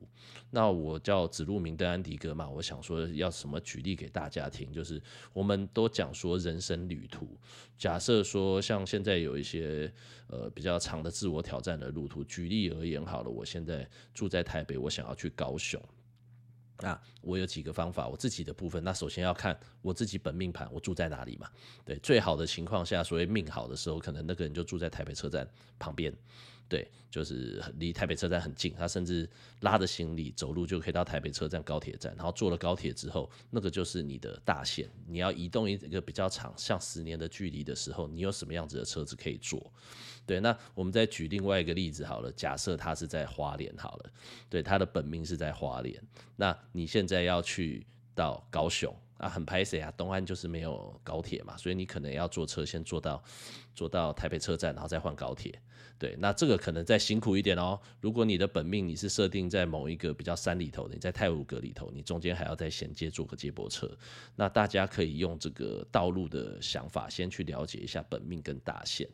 [0.50, 5.00] 那我叫指路明灯安迪哥嘛，我想说要什么举例给大家听，就是
[5.32, 7.38] 我们都讲说人生旅途，
[7.76, 9.92] 假设说像现在有一些
[10.28, 15.80] 呃比较长的自我挑战的路途，举例而言好了，我现在住在台北，我想要去高雄。
[16.78, 18.82] 那我有几个方法，我自己的部分。
[18.84, 21.48] 那首先要看我自己本命盘，我住在哪里嘛？
[21.84, 26.14] 对，最好的情况下，所谓命好的时候，可能那个人就住在台北车站旁边。
[26.68, 29.28] 对，就是离台北车站很近，他甚至
[29.60, 34.90] 拉着行李走路就可以到台北车站高铁站，然后坐了高铁之后，那个就是你的大线。
[35.06, 39.72] 你要移动一个比较长，像十年的距离的时候，你有什么样子的车子可以坐？
[40.26, 44.10] 对，那我们再举另外一个例子好了，假设他是在花莲好了，
[44.50, 46.02] 对，他的本命是在花莲，
[46.34, 48.92] 那你现在要去到高雄。
[49.18, 53.22] 啊，很拍谁啊，东岸就是没有高铁嘛，所以你可能要坐车先坐到
[53.74, 55.58] 坐到台北车站，然后再换高铁。
[55.98, 57.80] 对，那这个可能再辛苦一点哦。
[58.02, 63.90] 如果你的本命你是设定在某一个比较山里头的，你在太鲁阁里头，你中间还要再衔接坐个接驳车。
[64.34, 69.08] 那大家可以用这个道路的想法，先去了解一下本命跟大限。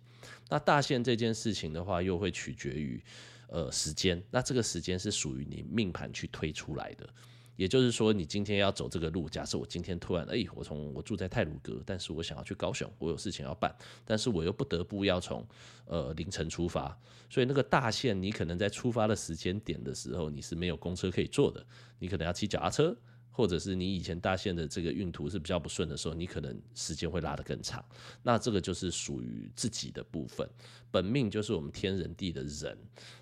[0.48, 3.00] 那大限这件事情的话，又会取决于
[3.46, 4.20] 呃时间。
[4.32, 7.08] 那这个时间是属于你命盘去推出来的。
[7.56, 15.46] 也就是说，你今天要走这个路，假设我今天突然，哎、我从我住在泰鲁阁，但是我想要去高雄，我有事情要办，但是我又不得不要从
[15.84, 21.64] 呃凌晨出发，所以那个大线，你可能在出发的时间点的时候，你是没有公车可以坐的，
[21.98, 22.96] 你可能要骑脚踏车。
[23.32, 27.84] 或者是你以前大限的这个运途是比较不顺的时候，你可能时间会拉得更长。
[28.22, 30.48] 那这个就是属于自己的部分，
[30.90, 32.78] 本命就是我们天人地的人。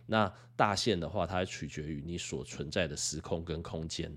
[0.07, 4.15] 那大限的话，它取决于你所存在的时空跟空间。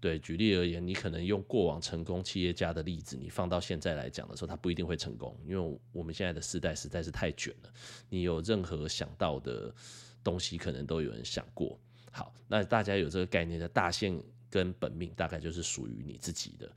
[0.00, 7.70] 对，举例而言，你可能用过往成功企业家的例子，你放到现在来讲的时候，它不一定会成功，因为我们现在的时代实在是太卷了。
[8.08, 9.74] 你有任何想到的
[10.22, 11.78] 东西，可能都有人想过。
[12.10, 14.18] 好，那大家有这个概念的大限。
[14.54, 16.70] 跟本命大概就是属于你自己的，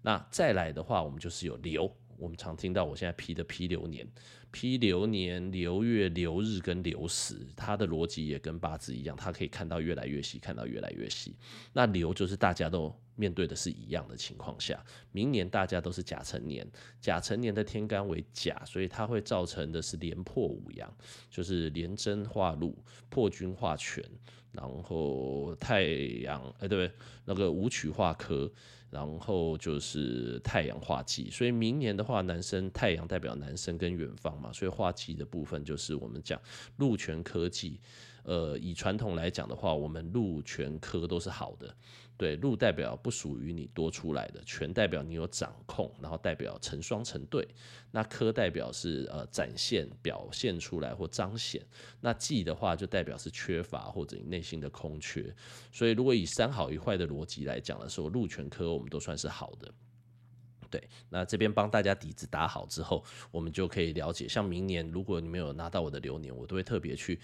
[0.00, 4.06] 那再来的话，我们就是有流，我们常听到我现在批的批流年、
[4.50, 11.36] 批流年、流月、流日跟流时，它的逻辑也跟八字一样，它可以看到越来越细，看到越来越细。
[11.72, 16.68] 那流就是大家都面对的是一样的情况下，明年大家都是甲辰年，
[17.00, 20.92] 甲辰年的天干为甲，所以它会造成的是连破五阳，
[21.30, 22.76] 就是连贞化禄，
[23.08, 24.04] 破军化权。
[24.50, 25.84] 然后太
[26.22, 26.90] 阳，哎，对不对？
[27.26, 28.50] 那个武曲化科，
[28.90, 36.40] 然后就是太阳化忌，所以明年的话，男生太阳代表男生跟远方嘛，所以化忌的部分就是我们讲
[36.76, 37.78] 禄权科技。
[38.24, 41.74] 呃，以传统来讲的话，我们禄权科都是好的。
[42.18, 47.46] 对，禄代表不属于你多出来的，权代表你有掌控，然后代表成双成对。
[47.92, 51.64] 那科代表是呃展现、表现出来或彰显。
[52.00, 55.32] 那忌的话就代表是缺乏或者你内心的空缺。
[55.70, 59.72] 所以如果以三好一坏的逻辑来讲的时候，禄权科我们都算是好的。
[60.70, 67.18] 对，那这边帮大家底子打好之后，我们就可以了解，像明年如果你们有拿到我的流年，我都会特别去，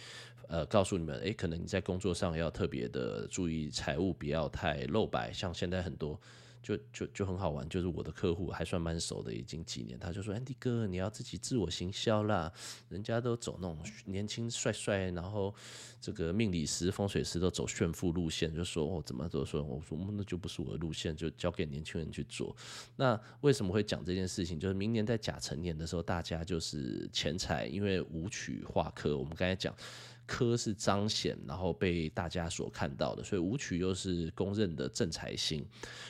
[0.49, 6.21] 呃，告诉你们，诶，可能你在工作上要特别的注意财务，不要太露白，像现在很多。
[6.65, 12.51] 就就就很好玩，就是我的客户还算蛮熟的，已经几年，他就说：“Andy 哥，你要自己自我行销啦，
[12.89, 15.55] 人家都走那种年轻帅帅，然后
[16.01, 22.57] 这个命理师、风水师都走炫富路线，就说哦怎么都说，我说那就不是我的路线，就交给年轻人去做。
[22.97, 24.59] 那为什么会讲这件事情？
[24.59, 29.75] 就是明年在甲辰年的时候，大家就是钱财，因为武曲化科，我们刚才讲。”
[30.27, 35.65] 科是彰显，然后被大家所看到的，所以舞曲又是公认的正财星，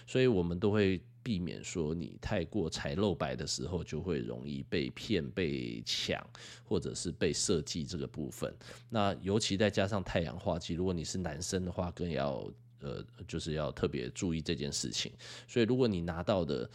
[0.07, 6.24] 所以我们都会避免说你太过财露白的时候，就会容易被骗、被抢，
[6.64, 8.55] 或者是被设计这个部分。
[8.88, 12.48] 那尤其再加上太阳化忌，如果你是男生的话，更要
[12.81, 15.12] 呃，就是要特别注意这件事情。
[15.48, 16.70] 所以如果你拿到的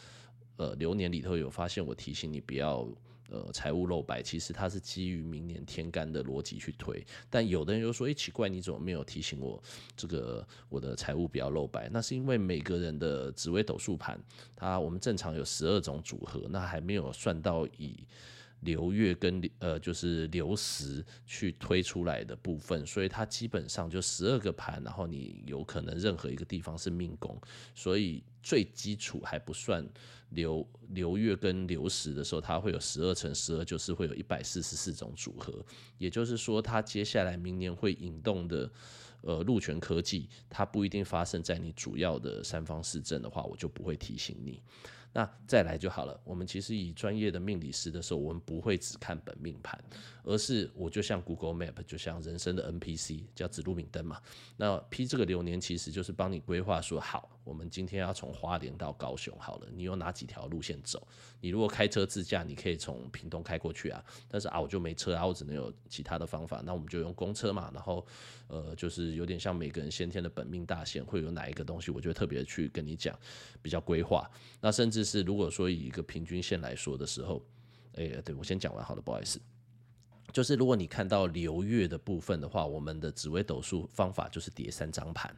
[0.57, 2.87] 呃流年里头有发现，我提醒你不要。
[3.29, 9.61] 呃，财务漏白，其实它是基于明年天干的逻辑去推，但有的人就说，哎、奇怪，你怎么没有提醒我
[9.95, 11.87] 这个我的财务比较漏白？
[11.91, 14.19] 那是因为每个人的紫微斗数盘，
[14.55, 18.03] 它我们正常有十二种组合，那还没有算到以
[18.61, 27.39] 流月跟呃就是流时去推出来的部分，所以它基本上就十二个盘，然后你有可能任何一个地方是命宫，
[27.73, 29.87] 所以最基础还不算。
[30.33, 35.65] 流流月跟流时的时候，它会有十二乘十二，就是会有一百四十四种组合。
[35.97, 38.71] 也就是说，它接下来明年会引动的，
[39.21, 44.61] 呃，禄权科技，它不一定发生在你主要的三方四正的话，我就不会提醒你。
[45.11, 46.19] 那再来就好了。
[46.23, 49.79] 我们其实以专业的命理师的时候，我们不会只看本命盘，
[50.29, 54.21] 而是我就像 Google Map，就像人生的 NPC，叫指路明灯嘛。
[54.57, 57.27] 那批这个流年，其实就是帮你规划说好。
[57.43, 61.07] 我们今天要从花莲到高雄，好了，你有哪几条路线走？
[61.41, 64.05] 你如果开车自驾，你可以从屏东开过去啊。
[64.27, 66.61] 但是啊，我就没车啊，我只能有其他的方法。
[66.63, 67.71] 那我们就用公车嘛。
[67.73, 68.05] 然后，
[68.49, 73.17] 呃，就是有点像每个人先天的本命大线，会有哪一个东西，我就特别去跟你讲，
[73.63, 74.29] 比较规划。
[74.61, 77.43] 那甚至是如果说以一个平均线来说的时候，
[77.95, 79.41] 哎、对，我先讲完好了，不好意思。
[80.31, 85.35] 就是如果你看到流月的部分的话，我们的紫微斗数方法就是叠三张盘。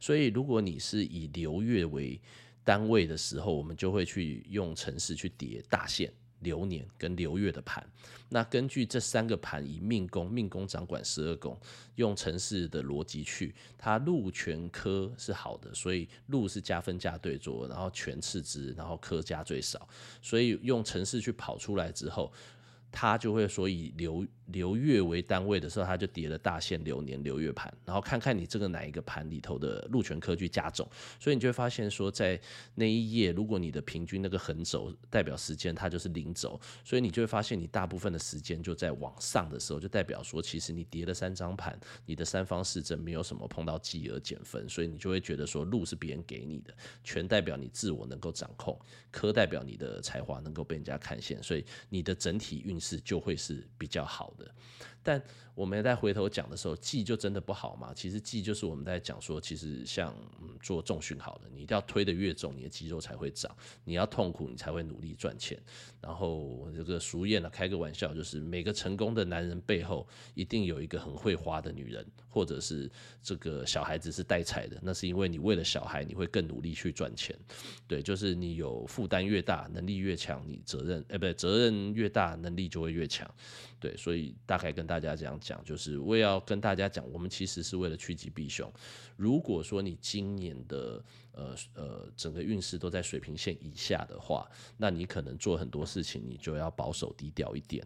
[0.00, 2.20] 所以如果你是以流月为
[2.64, 7.84] 单位的时候，我们就会去用城市去叠大限、流年跟流月的盘。
[8.28, 11.58] 那根据这三个盘，以命宫，命宫掌管十二宫，
[11.96, 19.88] 用城市的逻辑去，它禄全科是好的，所以禄是加分加对坐，然后全次之，然后科加最少，
[20.20, 22.32] 所以用城市去跑出来之后。
[22.92, 30.86] 他就会所以留流月为单位的时候，它就叠了大限流年流月盘，然后看看你这个哪一个盘里头的禄权科去加总，
[31.18, 32.38] 所以你就会发现说，在
[32.74, 48.78] 那一页，如果你的平均那个横轴代表时间，它就是零轴，所以你就会发现你大部分的时间就在往上的时候，就代表说其实你叠了三张盘，你的三方四正没有什么碰到忌而减分，所以你就会觉得说禄是别人给你的，权代表你自我能够掌控，
[49.10, 52.82] 科代表你的才华能够被人家看见，所以你的整体运。
[52.82, 54.54] 势就会是比较好的，的。
[55.02, 55.22] 但
[55.54, 57.92] 我们在回头讲的时候，记就真的不好吗？
[57.94, 63.50] 其实记就是我们在讲说，其实像嗯做重训好的，你一定要推得越重，你的肌肉才会长；
[63.84, 65.60] 你要痛苦，你才会努力赚钱。
[66.00, 72.90] 然后这个俗谚呢，开个玩笑，就是每个成功的男人背后一定有一个很会花的女人，或者是
[73.22, 77.38] 这个小孩子是带财的，那是因为你为了小孩，你会更努力去赚钱。
[77.86, 83.28] 对，就是你有负担越大，能力越强，你责任哎，不对，责任越大，能力就会越强。
[83.78, 88.70] 对，所以大概跟大家这样讲，就是我也要跟大家讲，我们其实是为了趋吉避凶。
[89.16, 97.82] 如果说你今年的呃呃整个运势都在水平线以下的话，那你可能做很多事情，你就要保守低调一点。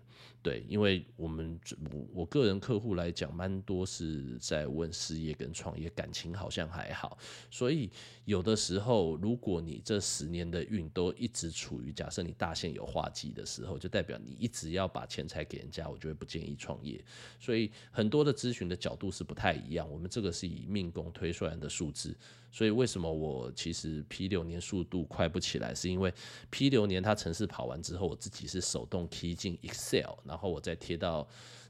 [0.47, 1.59] 对，因为我们
[1.93, 7.19] 我我个人客户来讲，蛮多是在问事业跟创业，感情好像还好。
[7.51, 7.91] 所以
[8.27, 17.05] 有的时候，如果你这十年的运都一直处于假设你大限有化忌的时候，就代表你一直要把钱财给人家，我就会不建议创业。
[17.41, 19.91] 所以很多的咨询的角度是不太一样。
[19.91, 22.17] 我们这个是以命宫推出来的数字，
[22.53, 26.15] 所以为什么我其实 P 流年速度快不起来，是因为
[26.51, 31.27] P 流年它程式跑完之后，我自己是手动 key 进 Excel，然然后我再贴到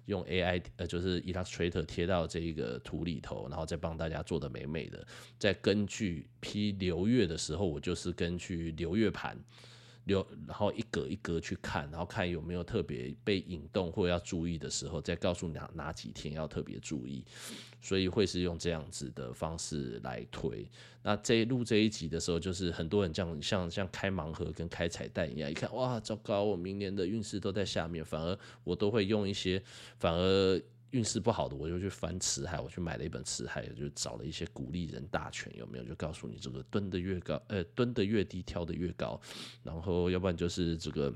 [0.06, 5.06] 用 AI 呃，就是 Illustrator 贴到这个图里头，然后再帮大家做的美美的。
[5.38, 9.38] 再根据批流月的时候，我就是根据流月盘
[10.06, 17.24] 流，然后一格一格去看，然后看有没有特别被引动或要注意的时候，再告诉哪哪几天要特别注意。
[17.82, 20.68] 所以会是用这样子的方式来推。
[21.02, 29.62] 那这录这一集的时候，就是很多人这样像像开盲盒跟开彩蛋一样，一看哇，糟糕，我明年的运势都在下面，反而我都会用一些
[30.00, 30.60] 反而
[30.96, 35.84] 运势不好的，我就去翻辞海，我去买了一本辞海，就找了一些鼓励人大全有没有？
[35.84, 39.20] 就告诉你这个蹲得越高，呃，蹲得越低，挑得越高，
[39.62, 41.14] 然后要不然就是这个。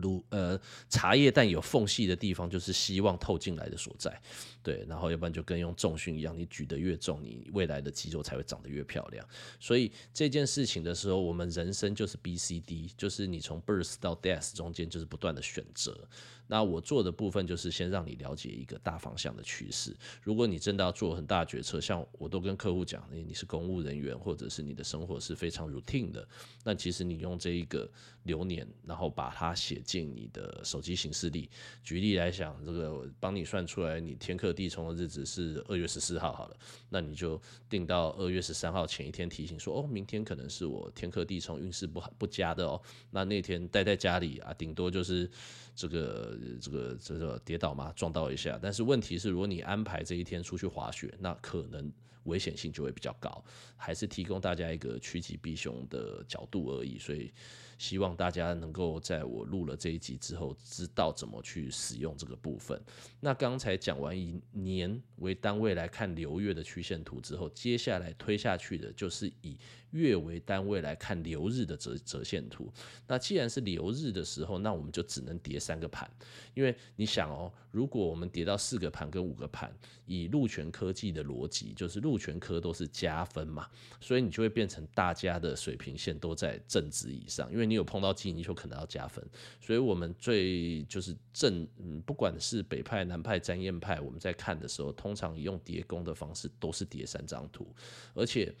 [0.00, 4.22] 如呃茶叶蛋有缝隙的地方，就是希望透进来的所在，
[4.62, 9.22] 对，然后要不然就跟用重训一样，你举得越重，你未来的肌肉才会长得越漂亮。
[9.60, 16.08] 所以这件事情的时候，我们人生就是 B C D，就是你从 birth 到 death 中间就是不断的选择。
[16.52, 19.96] 那我做的部分就是先让你了解一个大方向的趋势。
[20.22, 26.28] 如果你真的要做很大决策，像我都跟客户讲，你你是公务人员，或者是你的生活是非常 routine 的，
[26.62, 27.90] 那其实你用这一个
[28.24, 31.48] 流年，然后把它写进你的手机行事历。
[31.82, 36.56] 举例来讲，这个帮你算出来，你天克地冲的日子是二月十四号好了，
[36.90, 37.40] 那你就
[37.70, 42.78] 定到二月十三号前一天提醒说，哦，明天可能是我天克地冲运势不好不佳的哦。
[43.10, 45.30] 那那天待在家里啊，顶多就是。
[45.74, 48.58] 这个这个这个跌倒嘛，撞到一下。
[48.62, 51.92] 但是问题是，如果你安排这一天出去滑雪，那可能
[52.24, 53.44] 危险性就会比较高。
[53.76, 56.98] 还是提供大家一个趋吉避凶的角度而已。
[56.98, 57.32] 所以
[57.78, 62.80] 希望大家能够在我录了这一集之后，知道怎么去使用这个部分。
[63.20, 69.56] 那刚才讲完以年为单位来看流月的曲线图之后，接下来推下去的就是以。
[69.92, 72.72] 月为单位来看流日的折折线图，
[73.06, 76.10] 那既然是流日的时候，那我们就只能叠三个盘，
[76.54, 79.70] 因为你想哦，如果我们叠到四个盘跟五个盘，
[80.06, 83.68] 以陆权科技的逻辑，就是陆权科都是加分嘛，
[84.00, 89.24] 所以你就会变成大家的水平线都在正值以上，因为你有碰到忌，你就可能要加分，
[89.60, 97.74] 所以我们最就是正，嗯，不管是北派、南派、占验派，我们在看的时候，通常用叠宫的方式都是叠三张图，
[98.14, 98.54] 而且。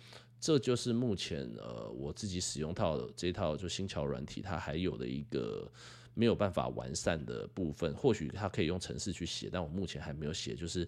[0.44, 5.70] 这就是目前呃我自己使用套的这套就新桥软体，它还有的一个
[6.14, 7.94] 没有办法完善的部分。
[7.94, 10.84] 或许它可以用程式去写，但我目前还没有写，就是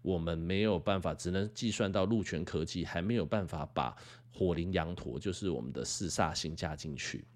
[0.00, 3.94] 我们没有办法，只能计算到禄权科技，还没有办法把
[4.32, 7.26] 火灵羊驼，就是我们的四煞星加进去。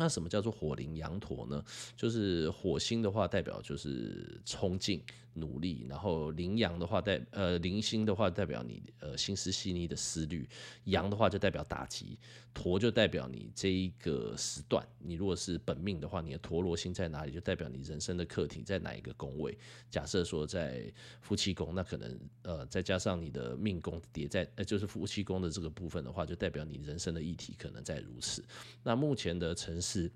[0.00, 1.62] 那什么叫做火灵羊驼呢？
[1.94, 5.00] 就是火星的话，代表就是冲劲。
[5.34, 10.46] 努力，然后羚羊的话代呃灵星的话代表你呃心思细腻的思虑，
[10.86, 12.18] 羊的话就代表打击，
[12.52, 19.56] 陀就代表你这一个时段，你如果是本命的话，你的陀螺星在哪里，就代表你人生的课题在哪一个宫位。
[19.88, 28.44] 假设说在夫妻宫，那可能呃再加上你的命宫叠在呃就是夫妻宫的这个部分的话，就代表你人生的议题可能在如此。
[28.82, 30.10] 那目前的城市是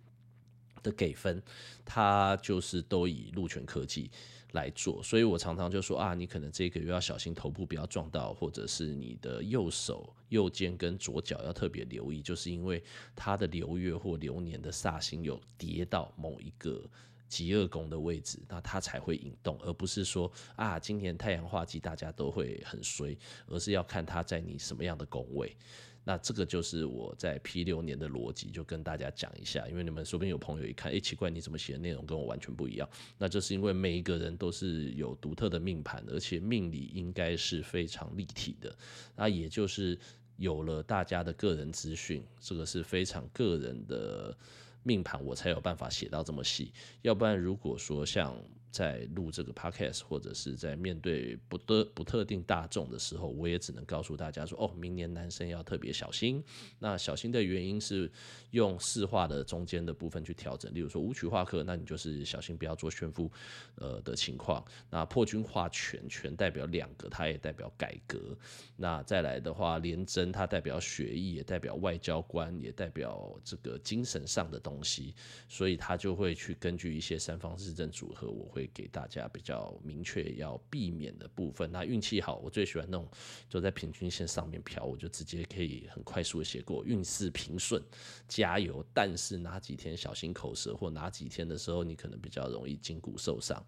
[0.82, 1.42] 的给分，
[1.84, 4.10] 他就是都以禄权科技
[4.52, 12.82] 来做，所以我常常就说啊，你可能这个月要小心头部不要撞到，或者是你的右手、右肩跟左脚要特别留意，就是因为
[13.16, 16.88] 他的流月或流年的煞星有叠到某一个
[17.26, 23.18] 极恶宫的位置，那它才会引动，而不是说啊，今年太阳化忌大家都会很衰，
[23.48, 25.56] 而是要看它在你什么样的宫位。
[26.04, 32.88] 那这个就是我在 P 六年的逻辑，就跟大家讲一下，因为你们说不定有朋友一看，哎，奇怪，你怎么写的内容跟我完全不一样？
[33.16, 38.76] 那就是因为每一个人都是有独特的命盘，而且命理应该是非常立体的。
[39.16, 39.98] 那也就是
[40.36, 44.36] 有了大家的个人资讯，这个是非常个人的
[44.82, 46.70] 命盘，我才有办法写到这么细。
[47.00, 48.36] 要不然，如果说像
[48.74, 56.42] 在录这个 podcast 或者是在面对不特不特定大众的时候，我也只能告诉大家说：哦，明年男生要特别小心。
[56.80, 58.10] 那小心的原因是
[58.50, 60.74] 用四化的中间的部分去调整。
[60.74, 63.30] 例如说武曲化课，那你就是小心不要做炫富
[63.76, 64.64] 呃的情况。
[64.90, 68.36] 那破军化权，权代表两个，它也代表改革。
[68.76, 75.14] 那再来的话，廉贞它代表学艺，也代表外交官，也代表这个精神上的东西，
[75.48, 78.63] 所以它就会去根据一些三方四正组合，我会。
[78.72, 81.70] 给大家比较明确要避免的部分。
[81.70, 83.08] 那运气好，我最喜欢那种
[83.48, 87.82] 就在平均线上面飘，我就直接可以很快速的写过运势平顺，
[88.28, 88.84] 加油。
[88.94, 93.62] 但是哪几天小心口舌，或哪几天的时候你可能比较容易筋骨受伤，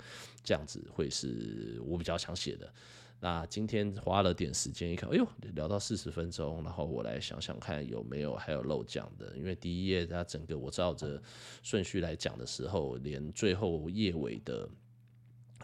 [0.45, 2.73] 这样子会是我比较想写的。
[3.19, 11.21] 那今天花了点时间一看，哎呦，聊到四十分钟，然后我来想想看有没有还有漏讲的，因为第一页它整个我照着
[11.63, 14.69] 顺序来讲的时候，连最后页尾的。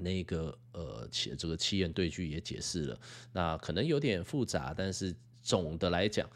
[0.03, 3.00] 那个呃，企这个七言对句也解释了，
[3.32, 6.28] 那可能有点复杂，但是总的来讲，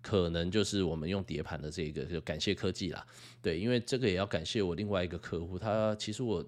[0.00, 3.06] 可能就是我们用叠盘的这个，就感谢科技啦，
[3.42, 6.44] 对，因为这个也要感谢我另外一个客户，他其实我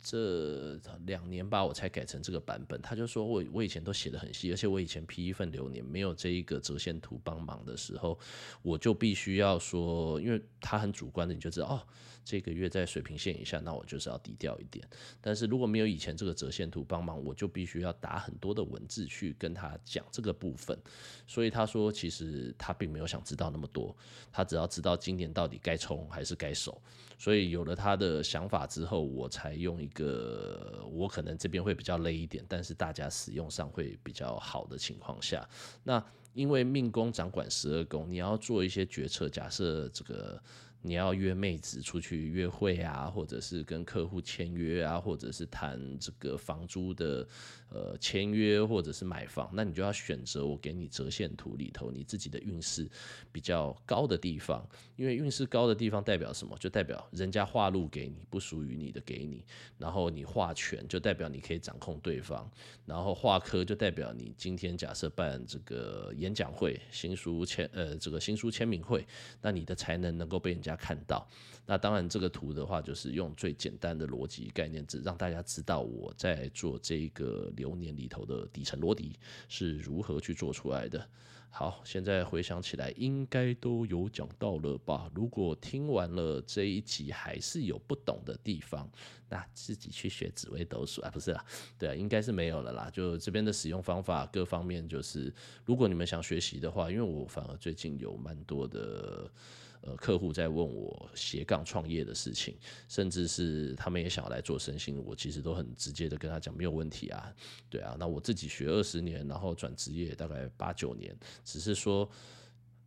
[0.00, 8.18] 这两年吧，我才改成这个版本，他就说我我以前都写得很细，而且我以前批一份流年没有这一个折线图帮忙的时候，
[8.62, 11.82] 我就必须要说，因为他很主观的，你就知道哦。
[12.28, 14.86] 这个月在水平线以下，那我就是要低调一点。
[15.18, 20.78] 但是如果没有以前这个折线图帮忙，我就必须要打很多的文字去跟他讲这个部分。
[21.26, 23.96] 所以他说，其实他并没有想知道那么多，
[24.30, 26.78] 他只要知道今年到底该冲还是该守。
[27.18, 35.48] 所以有了他的想法之后，我才用一个我可能这边会比较累一点，但是大家使用上会比较好的情况下，
[35.82, 36.04] 那
[36.34, 39.30] 因为命宫掌管十二宫，你要做一些决策。
[39.30, 40.38] 假设这个。
[40.80, 47.26] 你要约妹子出去约会啊，或者是跟客户签约啊，或者是谈这个房租的
[47.68, 52.88] 呃签约，或者是买房，那你就要选择我给你折线图里头你自己的运势
[53.32, 56.56] 比较高的地方，因为运势高的地方代表什么？
[56.60, 59.44] 就代表人家画禄给你，不属于你的给你，
[59.78, 62.48] 然后你画权就代表你可以掌控对方，
[62.86, 69.04] 然后画科就代表你今天假设办这个演讲会、新书签呃这个新书签名会，
[69.42, 70.62] 那你的才能能够被人。
[70.68, 71.26] 大家看到，
[71.64, 79.14] 那当然这个图的话，就是用最简单的逻辑概念，只让大家知道我在做这个流年里头的底层逻辑
[79.48, 81.08] 是如何去做出来的。
[81.48, 85.10] 好，现在回想起来，应该都有讲到了吧？
[85.14, 88.86] 如果听完了这一集还是有不懂的地方，
[89.30, 91.42] 那自己去学紫微斗数啊，不是啦，
[91.78, 92.90] 对啊，应该是没有了啦。
[92.92, 95.32] 就这边的使用方法各方面，就是
[95.64, 99.32] 如果你们想学习的话，因为我反而最近有蛮多的。
[99.80, 102.56] 呃，客户在问我斜杠创业的事情，
[102.88, 107.32] 甚至是他们也想要来做身心，我其实都很直接的跟他讲没有问题啊，
[107.70, 112.08] 对啊，那我自己学二十年，然后转职业大概八九年，只是说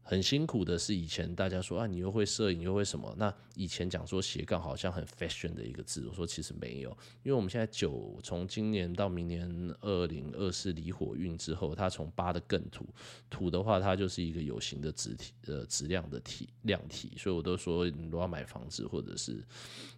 [0.04, 3.14] 很辛苦的是，以前大家说啊，你又会摄影又会什么？
[3.18, 6.89] 那以前讲说斜杠好像很 fashion 的一个字，我说其实没有，
[7.24, 9.47] 因为我们现在九从今年到明年
[9.80, 12.86] 二零二四离火运之后，它从八的艮土
[13.30, 19.41] 土的话，它就是一个有形的质体呃质量的体量体，所以我都说你如果要买房子或者是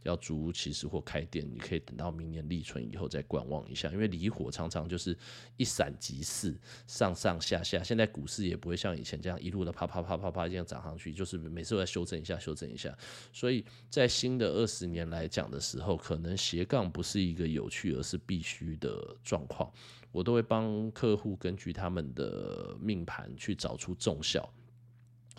[0.03, 5.17] 要租其实或开店，你可以等到明年立春以后再观望一下，因为离火常常就是
[5.57, 6.53] 一闪即逝，
[6.85, 9.92] 上上下下，现在股市也不会像以前这样一路的啪啪。
[10.01, 12.97] 啪啪啪啪这样涨上去，就是每次都在修正一下，修正一下。
[13.31, 19.71] 所以在新的二十年来讲的时候，可能斜杠不是一个有趣，而是必须的状况。
[20.11, 24.51] 我都会帮客户根据他们的命盘去找出重效。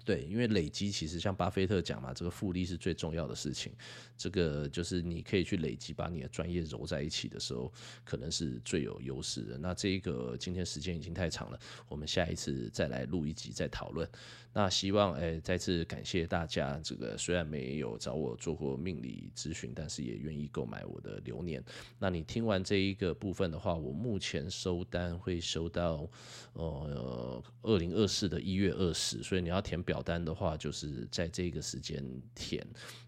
[0.05, 3.73] 对，因为累积其实像巴菲特讲嘛，这个复利是最重要的事情。
[4.19, 7.73] 这个就是你可以去累积，把你的专业揉在一起的时候，
[8.05, 9.57] 可能是最有优势的。
[9.57, 14.07] 那这一个今天时间已经太长了，我们下一次再来录一集再讨论。
[14.55, 21.63] 那希望诶再次感谢大家，这个虽然没有找我做过命理咨询，但是也愿意购买我的流年。
[21.99, 26.09] 那你听完这一个部分的话，我目前收单会收到
[26.53, 32.03] 呃二零二四的一月二十，所以你要填表单的话，就是在这个时间
[32.35, 32.65] 填。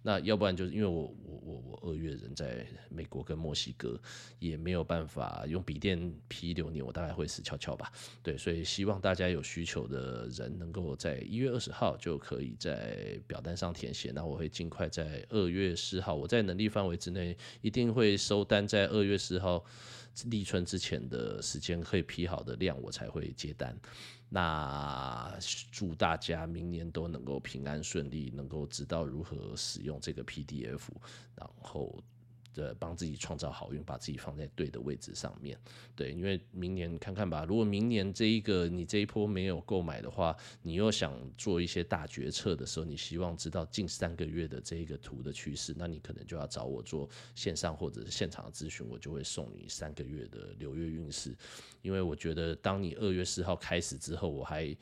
[0.07, 1.13] 那要不然就是因为我。
[1.29, 4.01] 我我我二月人在美国跟墨西哥，
[4.41, 7.93] 也没有办法用笔电批流年，我大概会死翘翘吧。
[8.21, 19.65] 对，所以希望大家有需求的人能够在一月二十号就可以在表单上填写，那我会尽快在二月四号，我在能力范围之内一定会收单，在二月四号
[20.25, 23.79] 立春之前的时间可以批好的量，我才会接单。
[24.29, 25.37] 那
[25.71, 30.81] 祝大家明年都能够平安顺利，能够知道如何使用这个 PDF，
[31.35, 32.03] 然后。
[32.57, 35.59] 对，帮自己创造好运，把自己放在对的位置上面。
[35.95, 37.45] 对，因为明年看看吧。
[37.45, 51.37] 如果明年这一个你这一波没有购买的话，你又想做一些大决策的时候，你希望知道近三个月的这一个图的趋势，那你可能就要找我做线上或者是现场的咨询，我就会送你三个月的流月运势。
[51.83, 54.75] 因为我觉得，当你二月四号开始之后，我还。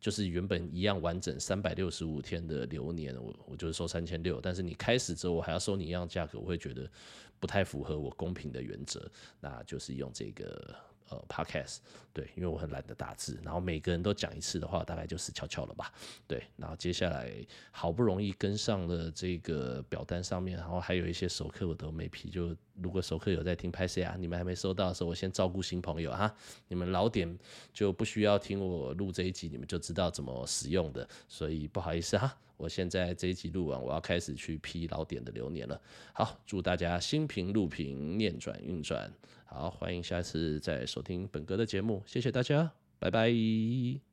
[0.00, 6.90] 就是原本一样完整三百六十五天的流年，我我就是收三千六，但是你开始之后我还要收你一样价格，我会觉得
[7.38, 10.74] 不太符合我公平的原则，那就是用这个。
[11.10, 11.78] 呃，Podcast
[12.12, 15.92] 对，因为我很懒得打字，然后每个人都讲一次的话，大概就死翘翘了吧。
[16.26, 17.32] 对，然后接下来
[17.70, 22.30] 好不容易跟上了这个表单上面，然后还有一些熟客我都没批。
[22.30, 26.32] 就如果熟客有在听拍谢啊，你们还没收到的时候，我先照顾新朋友哈。
[26.68, 27.38] 你们老点
[27.72, 31.08] 就不需要听我录这一集，你们就知道怎么使用的。
[31.28, 35.80] 所以不好意思哈，我现在这一集录完，我要开始去批老点的流年了。
[36.12, 39.12] 好，祝大家心平路平，念转运转。
[39.52, 42.70] 好，欢迎下次再收听本哥的节目，谢谢大家，
[43.00, 44.09] 拜拜。